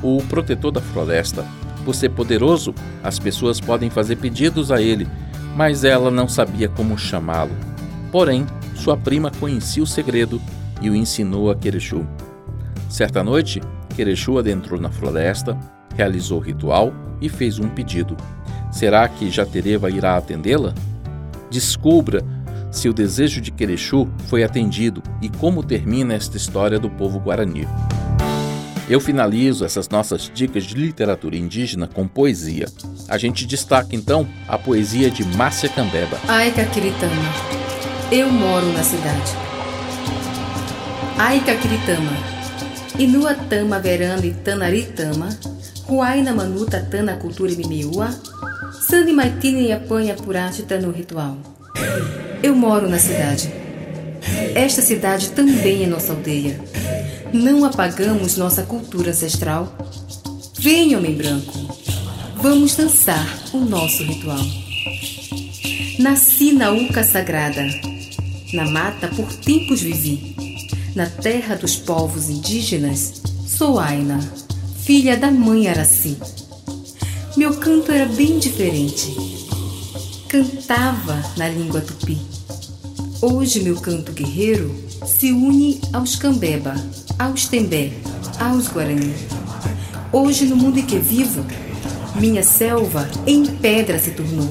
o 0.03 0.21
protetor 0.29 0.71
da 0.71 0.81
floresta. 0.81 1.43
Por 1.83 1.95
ser 1.95 2.09
poderoso, 2.09 2.75
as 3.03 3.17
pessoas 3.17 3.59
podem 3.59 3.89
fazer 3.89 4.17
pedidos 4.17 4.71
a 4.71 4.79
ele, 4.79 5.07
mas 5.55 5.83
ela 5.83 6.11
não 6.11 6.27
sabia 6.27 6.69
como 6.69 6.95
chamá-lo. 6.95 7.57
Porém, 8.11 8.45
sua 8.75 8.95
prima 8.95 9.31
conhecia 9.31 9.81
o 9.81 9.87
segredo 9.87 10.39
e 10.79 10.91
o 10.91 10.95
ensinou 10.95 11.49
a 11.49 11.55
Querechu. 11.55 12.05
Certa 12.87 13.23
noite, 13.23 13.63
Querechu 13.95 14.37
adentrou 14.37 14.79
na 14.79 14.91
floresta, 14.91 15.57
realizou 15.97 16.37
o 16.37 16.43
ritual 16.43 16.93
e 17.19 17.27
fez 17.27 17.57
um 17.57 17.67
pedido. 17.67 18.15
Será 18.71 19.07
que 19.07 19.31
Jatereva 19.31 19.89
irá 19.89 20.17
atendê-la? 20.17 20.75
Descubra 21.49 22.23
se 22.71 22.87
o 22.87 22.93
desejo 22.93 23.41
de 23.41 23.51
Querechu 23.51 24.07
foi 24.27 24.43
atendido 24.43 25.01
e 25.21 25.29
como 25.29 25.63
termina 25.63 26.13
esta 26.13 26.37
história 26.37 26.79
do 26.79 26.89
povo 26.89 27.19
guarani. 27.19 27.67
Eu 28.89 28.99
finalizo 28.99 29.63
essas 29.63 29.87
nossas 29.87 30.31
dicas 30.33 30.63
de 30.63 30.73
literatura 30.73 31.35
indígena 31.35 31.87
com 31.87 32.07
poesia. 32.07 32.67
A 33.07 33.19
gente 33.19 33.45
destaca 33.45 33.95
então 33.95 34.27
a 34.47 34.57
poesia 34.57 35.11
de 35.11 35.23
Márcia 35.23 35.69
Cambeba. 35.69 36.17
Ai, 36.27 36.51
Caquiritama, 36.51 37.13
eu 38.11 38.31
moro 38.31 38.65
na 38.73 38.83
cidade. 38.83 39.31
Ai, 41.19 41.39
Caquiritama, 41.41 42.11
Inua 42.97 43.35
Tama 43.35 43.79
Veranda 43.79 44.25
e 44.25 44.33
Tanaritama, 44.33 45.29
Huaina 45.87 46.33
Manuta 46.33 46.81
Tana 46.81 47.15
Cultura 47.15 47.51
Mimiua, 47.51 48.09
Sandi 48.87 49.11
Maitini 49.11 49.71
Apanha 49.71 50.15
Purátita 50.15 50.79
no 50.79 50.89
ritual. 50.89 51.37
Eu 52.41 52.55
moro 52.55 52.89
na 52.89 52.99
cidade. 52.99 53.51
Esta 54.55 54.81
cidade 54.81 55.29
também 55.29 55.83
é 55.83 55.87
nossa 55.87 56.13
aldeia 56.13 56.59
não 57.33 57.63
apagamos 57.63 58.37
nossa 58.37 58.63
cultura 58.63 59.11
ancestral? 59.11 59.75
Vem, 60.59 60.95
homem 60.95 61.15
branco, 61.15 61.53
vamos 62.41 62.75
dançar 62.75 63.39
o 63.53 63.59
nosso 63.59 64.03
ritual. 64.03 64.43
Nasci 65.99 66.53
na 66.53 66.71
Uca 66.71 67.03
Sagrada, 67.03 67.67
na 68.53 68.65
mata 68.65 69.07
por 69.09 69.31
tempos 69.33 69.81
vivi, 69.81 70.35
na 70.95 71.05
terra 71.05 71.55
dos 71.55 71.75
povos 71.75 72.29
indígenas, 72.29 73.21
sou 73.45 73.79
Aina, 73.79 74.19
filha 74.81 75.15
da 75.15 75.29
mãe 75.29 75.67
Araci. 75.67 76.17
Meu 77.37 77.55
canto 77.57 77.91
era 77.91 78.05
bem 78.05 78.39
diferente. 78.39 79.38
Cantava 80.29 81.19
na 81.37 81.49
língua 81.49 81.81
tupi. 81.81 82.15
Hoje 83.19 83.61
meu 83.61 83.75
canto 83.77 84.11
guerreiro 84.11 84.75
se 85.03 85.31
une 85.31 85.81
aos 85.91 86.15
cambeba, 86.15 86.75
aos 87.17 87.47
Tembé, 87.47 87.93
aos 88.39 88.67
Guarani. 88.67 89.11
Hoje, 90.13 90.45
no 90.45 90.55
mundo 90.55 90.77
em 90.77 90.85
que 90.85 90.99
vivo, 90.99 91.43
minha 92.13 92.43
selva 92.43 93.09
em 93.25 93.43
pedra 93.43 93.97
se 93.97 94.11
tornou. 94.11 94.47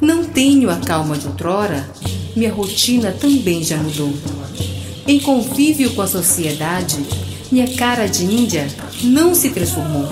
Não 0.00 0.24
tenho 0.24 0.70
a 0.70 0.76
calma 0.76 1.14
de 1.14 1.26
outrora, 1.26 1.86
minha 2.34 2.50
rotina 2.50 3.12
também 3.12 3.62
já 3.62 3.76
mudou. 3.76 4.14
Em 5.06 5.20
convívio 5.20 5.90
com 5.90 6.00
a 6.00 6.06
sociedade, 6.06 6.96
minha 7.50 7.68
cara 7.74 8.06
de 8.06 8.24
índia 8.24 8.66
não 9.02 9.34
se 9.34 9.50
transformou. 9.50 10.08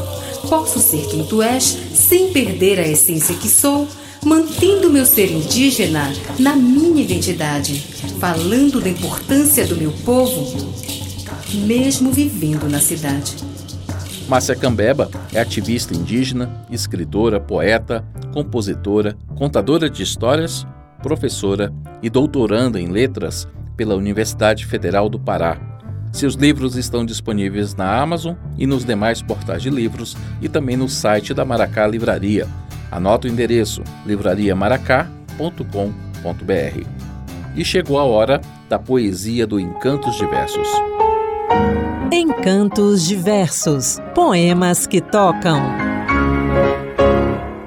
Posso 0.47 0.79
ser 0.79 1.07
quem 1.09 1.25
tu 1.25 1.41
és, 1.41 1.75
sem 1.95 2.35
perder 2.35 2.79
a 2.79 2.87
essência 2.87 3.35
que 3.37 3.49
sou, 3.49 3.89
mantendo 4.25 4.91
meu 4.91 5.07
ser 5.07 5.31
indígena 5.31 6.13
na 6.39 6.55
minha 6.55 7.03
identidade, 7.03 7.81
falando 8.19 8.81
da 8.81 8.89
importância 8.89 9.67
do 9.67 9.77
meu 9.77 9.93
povo 10.05 10.91
mesmo 11.55 12.13
vivendo 12.13 12.69
na 12.69 12.81
cidade. 12.81 13.37
Márcia 14.29 14.55
Cambeba 14.55 15.11
é 15.33 15.41
ativista 15.41 15.95
indígena, 15.95 16.65
escritora, 16.71 17.41
poeta, 17.41 18.05
compositora, 18.33 19.17
contadora 19.35 19.91
de 19.91 20.03
histórias, 20.03 20.67
professora 21.03 21.73
e 22.03 22.09
doutoranda 22.09 22.81
em 22.81 22.89
letras 22.89 23.49
pela 23.77 23.97
Universidade 23.97 24.67
Federal 24.67 25.09
do 25.09 25.19
Pará. 25.19 25.59
Seus 26.13 26.35
livros 26.35 26.77
estão 26.77 27.05
disponíveis 27.05 27.75
na 27.75 28.01
Amazon 28.01 28.35
e 28.59 28.67
nos 28.67 28.85
demais 28.85 29.23
portais 29.23 29.63
de 29.63 29.71
livros 29.71 30.17
e 30.41 30.49
também 30.49 30.77
no 30.77 30.89
site 30.89 31.33
da 31.33 31.45
Maracá 31.45 31.87
Livraria. 31.87 32.47
Anota 32.91 33.29
o 33.29 33.31
endereço 33.31 33.85
livrariamaracá.com.br. 34.05 36.87
E 37.55 37.65
chegou 37.65 37.99
a 37.99 38.05
hora 38.05 38.41
da 38.69 38.79
poesia 38.79 39.47
do 39.47 39.61
Encantos 39.61 40.17
Diversos. 40.17 40.67
Encantos 42.13 43.07
diversos, 43.07 43.99
poemas 44.15 44.87
que 44.87 45.01
tocam. 45.01 45.61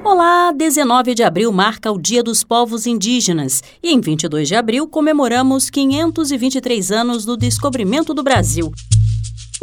Olá, 0.04 0.52
19 0.52 1.16
de 1.16 1.24
abril 1.24 1.52
marca 1.52 1.92
o 1.92 1.98
Dia 1.98 2.22
dos 2.22 2.44
Povos 2.44 2.86
Indígenas 2.86 3.64
e 3.82 3.94
em 3.94 4.02
22 4.02 4.50
de 4.50 4.56
abril 4.56 4.88
comemoramos 4.88 5.70
523 5.70 6.92
anos 6.92 7.24
do 7.24 7.38
descobrimento 7.38 8.14
do 8.14 8.24
Brasil. 8.24 8.72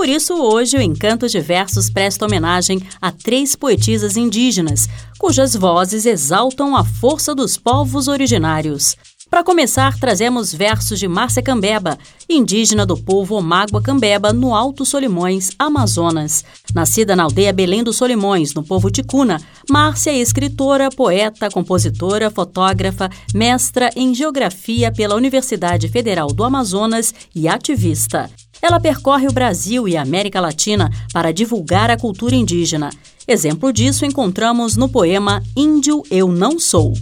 Por 0.00 0.08
isso, 0.08 0.32
hoje 0.32 0.78
o 0.78 0.80
Encantos 0.80 1.30
Diversos 1.30 1.90
presta 1.90 2.24
homenagem 2.24 2.80
a 3.02 3.12
três 3.12 3.54
poetisas 3.54 4.16
indígenas, 4.16 4.88
cujas 5.18 5.54
vozes 5.54 6.06
exaltam 6.06 6.74
a 6.74 6.82
força 6.82 7.34
dos 7.34 7.58
povos 7.58 8.08
originários. 8.08 8.96
Para 9.28 9.44
começar, 9.44 10.00
trazemos 10.00 10.54
versos 10.54 10.98
de 10.98 11.06
Márcia 11.06 11.42
Cambeba, 11.42 11.98
indígena 12.26 12.86
do 12.86 12.96
povo 12.96 13.34
Omágua 13.34 13.82
Cambeba, 13.82 14.32
no 14.32 14.54
Alto 14.54 14.86
Solimões, 14.86 15.50
Amazonas. 15.58 16.46
Nascida 16.74 17.14
na 17.14 17.24
aldeia 17.24 17.52
Belém 17.52 17.84
dos 17.84 17.96
Solimões, 17.96 18.54
no 18.54 18.64
povo 18.64 18.90
Ticuna, 18.90 19.38
Márcia 19.68 20.12
é 20.12 20.16
escritora, 20.16 20.88
poeta, 20.88 21.50
compositora, 21.50 22.30
fotógrafa, 22.30 23.10
mestra 23.34 23.90
em 23.94 24.14
geografia 24.14 24.90
pela 24.90 25.14
Universidade 25.14 25.88
Federal 25.88 26.28
do 26.28 26.42
Amazonas 26.42 27.14
e 27.34 27.46
ativista. 27.46 28.30
Ela 28.62 28.78
percorre 28.78 29.26
o 29.26 29.32
Brasil 29.32 29.88
e 29.88 29.96
a 29.96 30.02
América 30.02 30.40
Latina 30.40 30.90
para 31.12 31.32
divulgar 31.32 31.90
a 31.90 31.96
cultura 31.96 32.34
indígena. 32.34 32.90
Exemplo 33.26 33.72
disso 33.72 34.04
encontramos 34.04 34.76
no 34.76 34.88
poema 34.88 35.42
Índio 35.56 36.02
Eu 36.10 36.28
Não 36.28 36.58
Sou. 36.58 36.94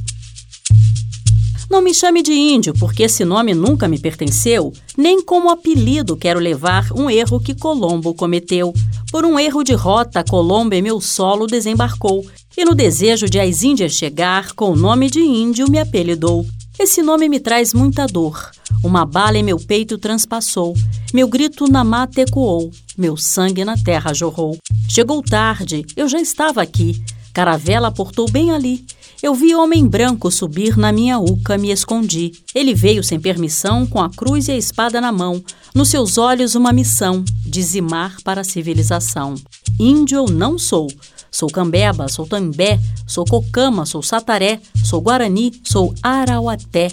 Não 1.70 1.82
me 1.82 1.92
chame 1.92 2.22
de 2.22 2.32
índio, 2.32 2.72
porque 2.78 3.02
esse 3.02 3.26
nome 3.26 3.54
nunca 3.54 3.86
me 3.86 3.98
pertenceu, 3.98 4.72
nem 4.96 5.22
como 5.22 5.50
apelido 5.50 6.16
quero 6.16 6.40
levar 6.40 6.90
um 6.92 7.10
erro 7.10 7.38
que 7.38 7.54
Colombo 7.54 8.14
cometeu. 8.14 8.72
Por 9.10 9.26
um 9.26 9.38
erro 9.38 9.62
de 9.62 9.74
rota, 9.74 10.24
Colombo 10.24 10.74
em 10.74 10.80
meu 10.80 10.98
solo 10.98 11.46
desembarcou, 11.46 12.24
e 12.56 12.64
no 12.64 12.74
desejo 12.74 13.28
de 13.28 13.38
as 13.38 13.62
Índias 13.62 13.92
chegar, 13.92 14.52
com 14.52 14.70
o 14.70 14.76
nome 14.76 15.10
de 15.10 15.20
índio 15.20 15.70
me 15.70 15.78
apelidou. 15.78 16.46
Esse 16.78 17.02
nome 17.02 17.28
me 17.28 17.40
traz 17.40 17.74
muita 17.74 18.06
dor. 18.06 18.52
Uma 18.84 19.04
bala 19.04 19.36
em 19.36 19.42
meu 19.42 19.58
peito 19.58 19.98
transpassou, 19.98 20.76
meu 21.12 21.26
grito 21.26 21.66
na 21.66 21.82
mata 21.82 22.20
ecoou, 22.20 22.70
meu 22.96 23.16
sangue 23.16 23.64
na 23.64 23.76
terra 23.76 24.14
jorrou. 24.14 24.56
Chegou 24.88 25.20
tarde, 25.20 25.84
eu 25.96 26.08
já 26.08 26.20
estava 26.20 26.62
aqui. 26.62 27.02
Caravela 27.34 27.90
portou 27.90 28.30
bem 28.30 28.52
ali. 28.52 28.84
Eu 29.20 29.34
vi 29.34 29.56
homem 29.56 29.84
branco 29.88 30.30
subir 30.30 30.76
na 30.76 30.92
minha 30.92 31.18
uca, 31.18 31.58
me 31.58 31.72
escondi. 31.72 32.30
Ele 32.54 32.72
veio 32.74 33.02
sem 33.02 33.18
permissão, 33.18 33.84
com 33.84 34.00
a 34.00 34.08
cruz 34.08 34.46
e 34.46 34.52
a 34.52 34.56
espada 34.56 35.00
na 35.00 35.10
mão. 35.10 35.42
Nos 35.74 35.88
seus 35.88 36.16
olhos, 36.16 36.54
uma 36.54 36.72
missão: 36.72 37.24
dizimar 37.44 38.16
para 38.22 38.42
a 38.42 38.44
civilização. 38.44 39.34
Índio 39.80 40.18
eu 40.18 40.26
não 40.26 40.56
sou. 40.56 40.88
Sou 41.30 41.48
cambeba, 41.48 42.08
sou 42.08 42.26
també, 42.26 42.78
sou 43.06 43.24
cocama, 43.24 43.86
sou 43.86 44.02
sataré, 44.02 44.60
sou 44.84 45.00
guarani, 45.00 45.52
sou 45.64 45.94
arauaté. 46.02 46.90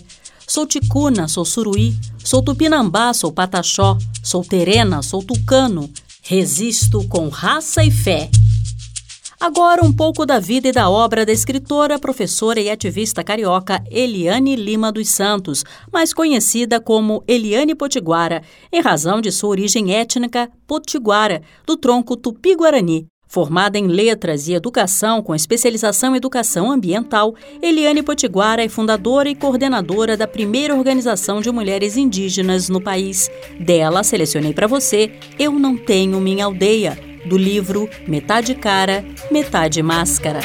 Sou 0.47 0.67
ticuna, 0.67 1.27
sou 1.27 1.43
suruí, 1.43 1.95
sou 2.23 2.41
tupinambá, 2.41 3.13
sou 3.13 3.31
pataxó, 3.31 3.97
sou 4.23 4.43
terena, 4.43 5.01
sou 5.01 5.23
tucano. 5.23 5.89
Resisto 6.21 7.07
com 7.07 7.29
raça 7.29 7.83
e 7.83 7.91
fé. 7.91 8.29
Agora, 9.39 9.85
um 9.85 9.91
pouco 9.91 10.25
da 10.25 10.39
vida 10.39 10.69
e 10.69 10.71
da 10.71 10.89
obra 10.89 11.25
da 11.25 11.31
escritora, 11.31 11.99
professora 11.99 12.59
e 12.59 12.69
ativista 12.69 13.23
carioca 13.23 13.83
Eliane 13.91 14.55
Lima 14.55 14.91
dos 14.91 15.09
Santos, 15.09 15.63
mais 15.91 16.13
conhecida 16.13 16.79
como 16.79 17.23
Eliane 17.27 17.75
Potiguara, 17.75 18.41
em 18.71 18.81
razão 18.81 19.19
de 19.19 19.31
sua 19.31 19.49
origem 19.49 19.93
étnica 19.93 20.49
potiguara, 20.65 21.43
do 21.65 21.75
tronco 21.75 22.15
tupi-guarani. 22.15 23.07
Formada 23.35 23.77
em 23.77 23.85
Letras 23.85 24.47
e 24.47 24.53
Educação, 24.53 25.21
com 25.21 25.35
especialização 25.35 26.13
em 26.13 26.17
Educação 26.19 26.71
Ambiental, 26.71 27.35
Eliane 27.61 28.01
Potiguara 28.01 28.63
é 28.63 28.69
fundadora 28.69 29.27
e 29.27 29.35
coordenadora 29.35 30.15
da 30.15 30.25
primeira 30.25 30.73
organização 30.73 31.41
de 31.41 31.51
mulheres 31.51 31.97
indígenas 31.97 32.69
no 32.69 32.79
país. 32.79 33.29
Dela, 33.59 34.05
selecionei 34.05 34.53
para 34.53 34.67
você 34.67 35.11
Eu 35.37 35.51
Não 35.51 35.75
Tenho 35.75 36.21
Minha 36.21 36.45
Aldeia, 36.45 36.97
do 37.25 37.37
livro 37.37 37.89
Metade 38.07 38.55
Cara, 38.55 39.03
Metade 39.29 39.83
Máscara. 39.83 40.39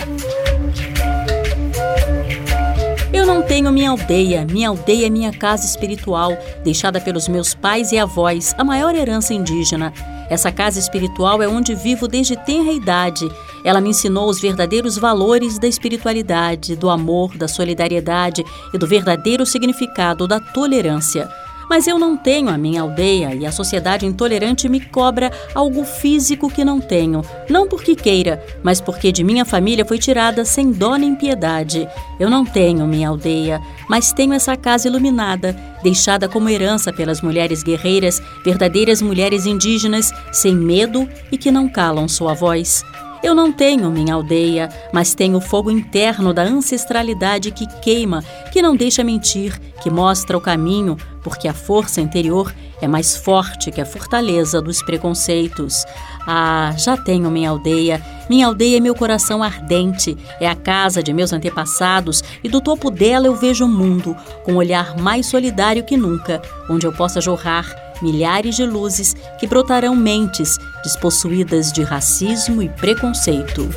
Eu 3.12 3.24
não 3.24 3.40
tenho 3.40 3.70
minha 3.70 3.90
aldeia, 3.90 4.44
minha 4.50 4.68
aldeia 4.68 5.06
é 5.06 5.10
minha 5.10 5.30
casa 5.30 5.64
espiritual, 5.64 6.36
deixada 6.64 7.00
pelos 7.00 7.28
meus 7.28 7.54
pais 7.54 7.92
e 7.92 7.98
avós, 7.98 8.52
a 8.58 8.64
maior 8.64 8.96
herança 8.96 9.32
indígena. 9.32 9.92
Essa 10.30 10.52
casa 10.52 10.78
espiritual 10.78 11.42
é 11.42 11.48
onde 11.48 11.74
vivo 11.74 12.06
desde 12.06 12.36
tenra 12.36 12.72
idade. 12.72 13.28
Ela 13.64 13.80
me 13.80 13.90
ensinou 13.90 14.30
os 14.30 14.40
verdadeiros 14.40 14.96
valores 14.96 15.58
da 15.58 15.66
espiritualidade, 15.66 16.76
do 16.76 16.88
amor, 16.88 17.36
da 17.36 17.48
solidariedade 17.48 18.44
e 18.72 18.78
do 18.78 18.86
verdadeiro 18.86 19.44
significado 19.44 20.28
da 20.28 20.38
tolerância. 20.38 21.28
Mas 21.70 21.86
eu 21.86 22.00
não 22.00 22.16
tenho 22.16 22.48
a 22.48 22.58
minha 22.58 22.82
aldeia 22.82 23.32
e 23.32 23.46
a 23.46 23.52
sociedade 23.52 24.04
intolerante 24.04 24.68
me 24.68 24.80
cobra 24.80 25.30
algo 25.54 25.84
físico 25.84 26.50
que 26.50 26.64
não 26.64 26.80
tenho. 26.80 27.22
Não 27.48 27.68
porque 27.68 27.94
queira, 27.94 28.44
mas 28.60 28.80
porque 28.80 29.12
de 29.12 29.22
minha 29.22 29.44
família 29.44 29.84
foi 29.84 29.96
tirada 29.96 30.44
sem 30.44 30.72
dó 30.72 30.96
nem 30.96 31.14
piedade. 31.14 31.88
Eu 32.18 32.28
não 32.28 32.44
tenho 32.44 32.88
minha 32.88 33.08
aldeia, 33.08 33.60
mas 33.88 34.12
tenho 34.12 34.32
essa 34.32 34.56
casa 34.56 34.88
iluminada, 34.88 35.54
deixada 35.80 36.28
como 36.28 36.48
herança 36.48 36.92
pelas 36.92 37.22
mulheres 37.22 37.62
guerreiras, 37.62 38.20
verdadeiras 38.44 39.00
mulheres 39.00 39.46
indígenas, 39.46 40.12
sem 40.32 40.56
medo 40.56 41.08
e 41.30 41.38
que 41.38 41.52
não 41.52 41.68
calam 41.68 42.08
sua 42.08 42.34
voz. 42.34 42.84
Eu 43.22 43.34
não 43.34 43.52
tenho 43.52 43.90
minha 43.90 44.14
aldeia, 44.14 44.70
mas 44.92 45.14
tenho 45.14 45.36
o 45.36 45.42
fogo 45.42 45.70
interno 45.70 46.32
da 46.32 46.42
ancestralidade 46.42 47.50
que 47.50 47.66
queima, 47.80 48.24
que 48.50 48.62
não 48.62 48.74
deixa 48.74 49.04
mentir, 49.04 49.60
que 49.82 49.90
mostra 49.90 50.38
o 50.38 50.40
caminho, 50.40 50.96
porque 51.22 51.46
a 51.46 51.52
força 51.52 52.00
interior 52.00 52.54
é 52.80 52.88
mais 52.88 53.14
forte 53.16 53.70
que 53.70 53.80
a 53.80 53.84
fortaleza 53.84 54.62
dos 54.62 54.82
preconceitos. 54.82 55.84
Ah, 56.26 56.72
já 56.78 56.96
tenho 56.96 57.30
minha 57.30 57.50
aldeia. 57.50 58.00
Minha 58.28 58.46
aldeia 58.46 58.78
é 58.78 58.80
meu 58.80 58.94
coração 58.94 59.42
ardente, 59.42 60.16
é 60.40 60.48
a 60.48 60.54
casa 60.54 61.02
de 61.02 61.12
meus 61.12 61.32
antepassados 61.32 62.24
e 62.42 62.48
do 62.48 62.60
topo 62.60 62.90
dela 62.90 63.26
eu 63.26 63.34
vejo 63.34 63.66
o 63.66 63.68
mundo 63.68 64.16
com 64.44 64.52
um 64.52 64.56
olhar 64.56 64.96
mais 64.96 65.26
solidário 65.26 65.84
que 65.84 65.96
nunca, 65.96 66.40
onde 66.70 66.86
eu 66.86 66.92
possa 66.92 67.20
jorrar 67.20 67.89
milhares 68.02 68.56
de 68.56 68.64
luzes 68.64 69.14
que 69.38 69.46
brotarão 69.46 69.94
mentes 69.94 70.56
despossuídas 70.82 71.72
de 71.72 71.82
racismo 71.82 72.62
e 72.62 72.68
preconceito. 72.68 73.68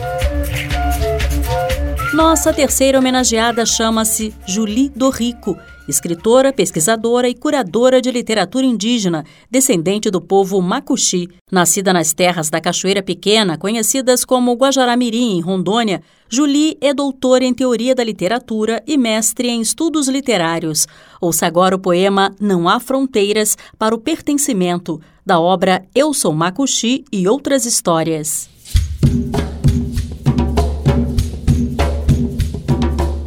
Nossa 2.13 2.53
terceira 2.53 2.99
homenageada 2.99 3.65
chama-se 3.65 4.33
Julie 4.45 4.91
Dorico, 4.95 5.57
escritora, 5.87 6.53
pesquisadora 6.53 7.27
e 7.27 7.33
curadora 7.33 8.01
de 8.01 8.11
literatura 8.11 8.65
indígena, 8.65 9.25
descendente 9.49 10.09
do 10.09 10.21
povo 10.21 10.61
Macuxi. 10.61 11.29
Nascida 11.51 11.93
nas 11.93 12.13
terras 12.13 12.49
da 12.49 12.61
Cachoeira 12.61 13.03
Pequena, 13.03 13.57
conhecidas 13.57 14.25
como 14.25 14.53
Guajaramirim, 14.53 15.37
em 15.37 15.41
Rondônia, 15.41 16.01
Julie 16.29 16.77
é 16.81 16.93
doutora 16.93 17.43
em 17.43 17.53
teoria 17.53 17.93
da 17.93 18.03
literatura 18.03 18.81
e 18.87 18.97
mestre 18.97 19.49
em 19.49 19.61
estudos 19.61 20.07
literários. 20.07 20.87
Ouça 21.21 21.45
agora 21.45 21.75
o 21.75 21.79
poema 21.79 22.33
Não 22.39 22.67
Há 22.67 22.79
Fronteiras 22.79 23.55
para 23.77 23.93
o 23.93 23.99
Pertencimento, 23.99 24.99
da 25.25 25.39
obra 25.39 25.85
Eu 25.93 26.13
Sou 26.13 26.33
Macuxi 26.33 27.05
e 27.11 27.27
Outras 27.27 27.65
Histórias. 27.65 28.49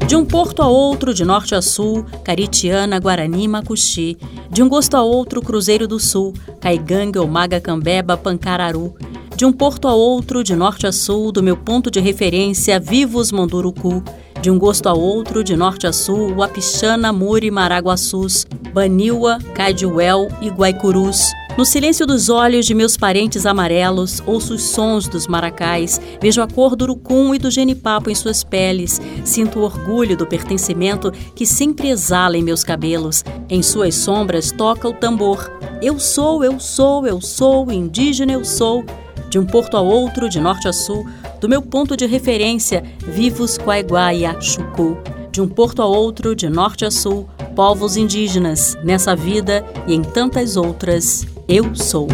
De 0.07 0.15
um 0.15 0.25
porto 0.25 0.63
a 0.63 0.69
outro, 0.69 1.13
de 1.13 1.25
norte 1.25 1.53
a 1.53 1.61
sul, 1.61 2.05
Caritiana, 2.23 3.01
Guarani, 3.01 3.49
Macuxi. 3.49 4.17
De 4.49 4.63
um 4.63 4.69
gosto 4.69 4.97
a 4.97 5.03
outro, 5.03 5.43
Cruzeiro 5.43 5.89
do 5.89 5.99
Sul, 5.99 6.33
Caiganga, 6.61 7.21
Omaga, 7.21 7.61
Cambeba, 7.61 8.17
Pancararu. 8.17 8.95
De 9.35 9.45
um 9.45 9.53
porto 9.53 9.89
a 9.89 9.95
outro, 9.95 10.45
de 10.45 10.55
norte 10.55 10.87
a 10.87 10.93
sul, 10.93 11.33
do 11.33 11.43
meu 11.43 11.57
ponto 11.57 11.91
de 11.91 11.99
referência, 11.99 12.79
Vivos 12.79 13.33
Mandurucu. 13.33 14.01
De 14.41 14.49
um 14.49 14.57
gosto 14.59 14.89
a 14.89 14.95
outro, 14.95 15.43
de 15.43 15.57
norte 15.57 15.89
a 15.89 15.93
sul, 15.93 16.37
Uapixana, 16.37 17.13
Muri, 17.13 17.51
Maraguaçus, 17.51 18.47
Baniwa, 18.73 19.39
Cadiuel 19.55 20.29
e 20.41 20.49
Guaicurus. 20.49 21.33
No 21.57 21.65
silêncio 21.65 22.07
dos 22.07 22.29
olhos 22.29 22.67
de 22.67 22.75
meus 22.75 22.99
parentes 22.99 23.47
amarelos, 23.47 24.23
ouço 24.27 24.53
os 24.53 24.63
sons 24.63 25.09
dos 25.09 25.27
maracais, 25.27 25.99
vejo 26.21 26.43
a 26.43 26.47
cor 26.47 26.77
do 26.77 26.83
urucum 26.83 27.35
e 27.35 27.39
do 27.39 27.51
genipapo 27.51 28.11
em 28.11 28.15
suas 28.15 28.45
peles, 28.45 29.01
sinto 29.25 29.59
o 29.61 29.63
orgulho 29.63 30.19
do 30.19 30.27
pertencimento 30.27 31.11
que 31.35 31.47
sempre 31.47 31.89
exala 31.89 32.37
em 32.37 32.43
meus 32.43 32.63
cabelos. 32.63 33.25
Em 33.49 33.63
suas 33.63 33.95
sombras 33.95 34.53
toca 34.53 34.87
o 34.87 34.93
tambor. 34.93 35.51
Eu 35.81 35.99
sou, 35.99 36.45
eu 36.45 36.61
sou, 36.61 37.07
eu 37.07 37.23
sou, 37.23 37.73
indígena 37.73 38.33
eu 38.33 38.45
sou. 38.45 38.85
De 39.31 39.39
um 39.39 39.47
porto 39.47 39.79
a 39.79 39.81
outro, 39.81 40.29
de 40.29 40.39
norte 40.39 40.69
a 40.69 40.75
sul, 40.75 41.07
do 41.41 41.49
meu 41.49 41.63
ponto 41.63 41.97
de 41.97 42.05
referência, 42.05 42.85
vivos 42.99 43.57
Quaiguá 43.57 44.13
e 44.13 44.27
Achucu. 44.27 44.99
De 45.33 45.41
um 45.41 45.49
porto 45.49 45.81
a 45.81 45.87
outro, 45.87 46.37
de 46.37 46.51
norte 46.51 46.85
a 46.85 46.91
sul, 46.91 47.27
povos 47.55 47.97
indígenas, 47.97 48.77
nessa 48.85 49.17
vida 49.17 49.65
e 49.87 49.95
em 49.95 50.03
tantas 50.03 50.57
outras, 50.59 51.27
eu 51.49 51.75
Sou. 51.75 52.07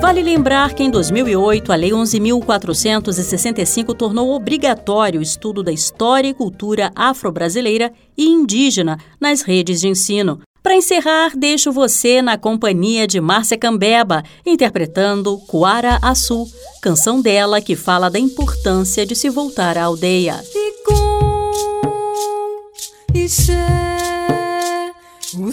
Vale 0.00 0.22
lembrar 0.22 0.74
que 0.74 0.82
em 0.82 0.90
2008 0.90 1.72
a 1.72 1.76
Lei 1.76 1.90
11.465 1.90 3.94
tornou 3.94 4.34
obrigatório 4.34 5.20
o 5.20 5.22
estudo 5.22 5.62
da 5.62 5.72
história 5.72 6.28
e 6.28 6.34
cultura 6.34 6.90
afro-brasileira 6.94 7.90
e 8.16 8.26
indígena 8.26 8.98
nas 9.20 9.42
redes 9.42 9.80
de 9.80 9.88
ensino. 9.88 10.40
Para 10.62 10.76
encerrar, 10.76 11.32
deixo 11.36 11.70
você 11.70 12.22
na 12.22 12.38
companhia 12.38 13.06
de 13.06 13.20
Márcia 13.20 13.56
Cambeba, 13.56 14.24
interpretando 14.44 15.38
Coara 15.46 16.00
Açu, 16.02 16.44
canção 16.82 17.20
dela 17.20 17.60
que 17.60 17.76
fala 17.76 18.10
da 18.10 18.18
importância 18.18 19.06
de 19.06 19.14
se 19.14 19.28
voltar 19.28 19.78
à 19.78 19.84
aldeia. 19.84 20.42
o 25.38 25.52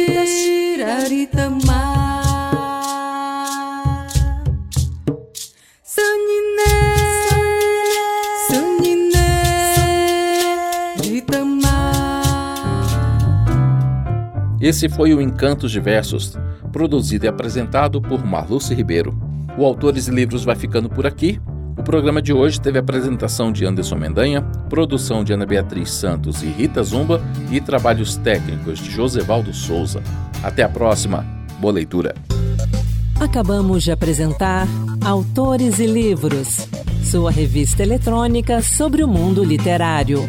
Esse 14.71 14.87
foi 14.87 15.13
o 15.13 15.19
Encantos 15.19 15.69
de 15.69 15.81
Versos, 15.81 16.37
produzido 16.71 17.25
e 17.25 17.27
apresentado 17.27 18.01
por 18.01 18.25
Marluce 18.25 18.73
Ribeiro. 18.73 19.13
O 19.57 19.65
Autores 19.65 20.07
e 20.07 20.11
Livros 20.11 20.45
vai 20.45 20.55
ficando 20.55 20.87
por 20.87 21.05
aqui. 21.05 21.41
O 21.77 21.83
programa 21.83 22.21
de 22.21 22.31
hoje 22.31 22.61
teve 22.61 22.77
a 22.77 22.81
apresentação 22.81 23.51
de 23.51 23.65
Anderson 23.65 23.97
Mendanha, 23.97 24.41
produção 24.69 25.25
de 25.25 25.33
Ana 25.33 25.45
Beatriz 25.45 25.91
Santos 25.91 26.41
e 26.41 26.45
Rita 26.45 26.81
Zumba 26.83 27.21
e 27.51 27.59
trabalhos 27.59 28.15
técnicos 28.15 28.79
de 28.79 28.89
Josevaldo 28.89 29.53
Souza. 29.53 30.01
Até 30.41 30.63
a 30.63 30.69
próxima. 30.69 31.25
Boa 31.59 31.73
leitura. 31.73 32.15
Acabamos 33.19 33.83
de 33.83 33.91
apresentar 33.91 34.69
Autores 35.03 35.79
e 35.79 35.85
Livros, 35.85 36.65
sua 37.03 37.29
revista 37.29 37.83
eletrônica 37.83 38.61
sobre 38.61 39.03
o 39.03 39.07
mundo 39.09 39.43
literário. 39.43 40.25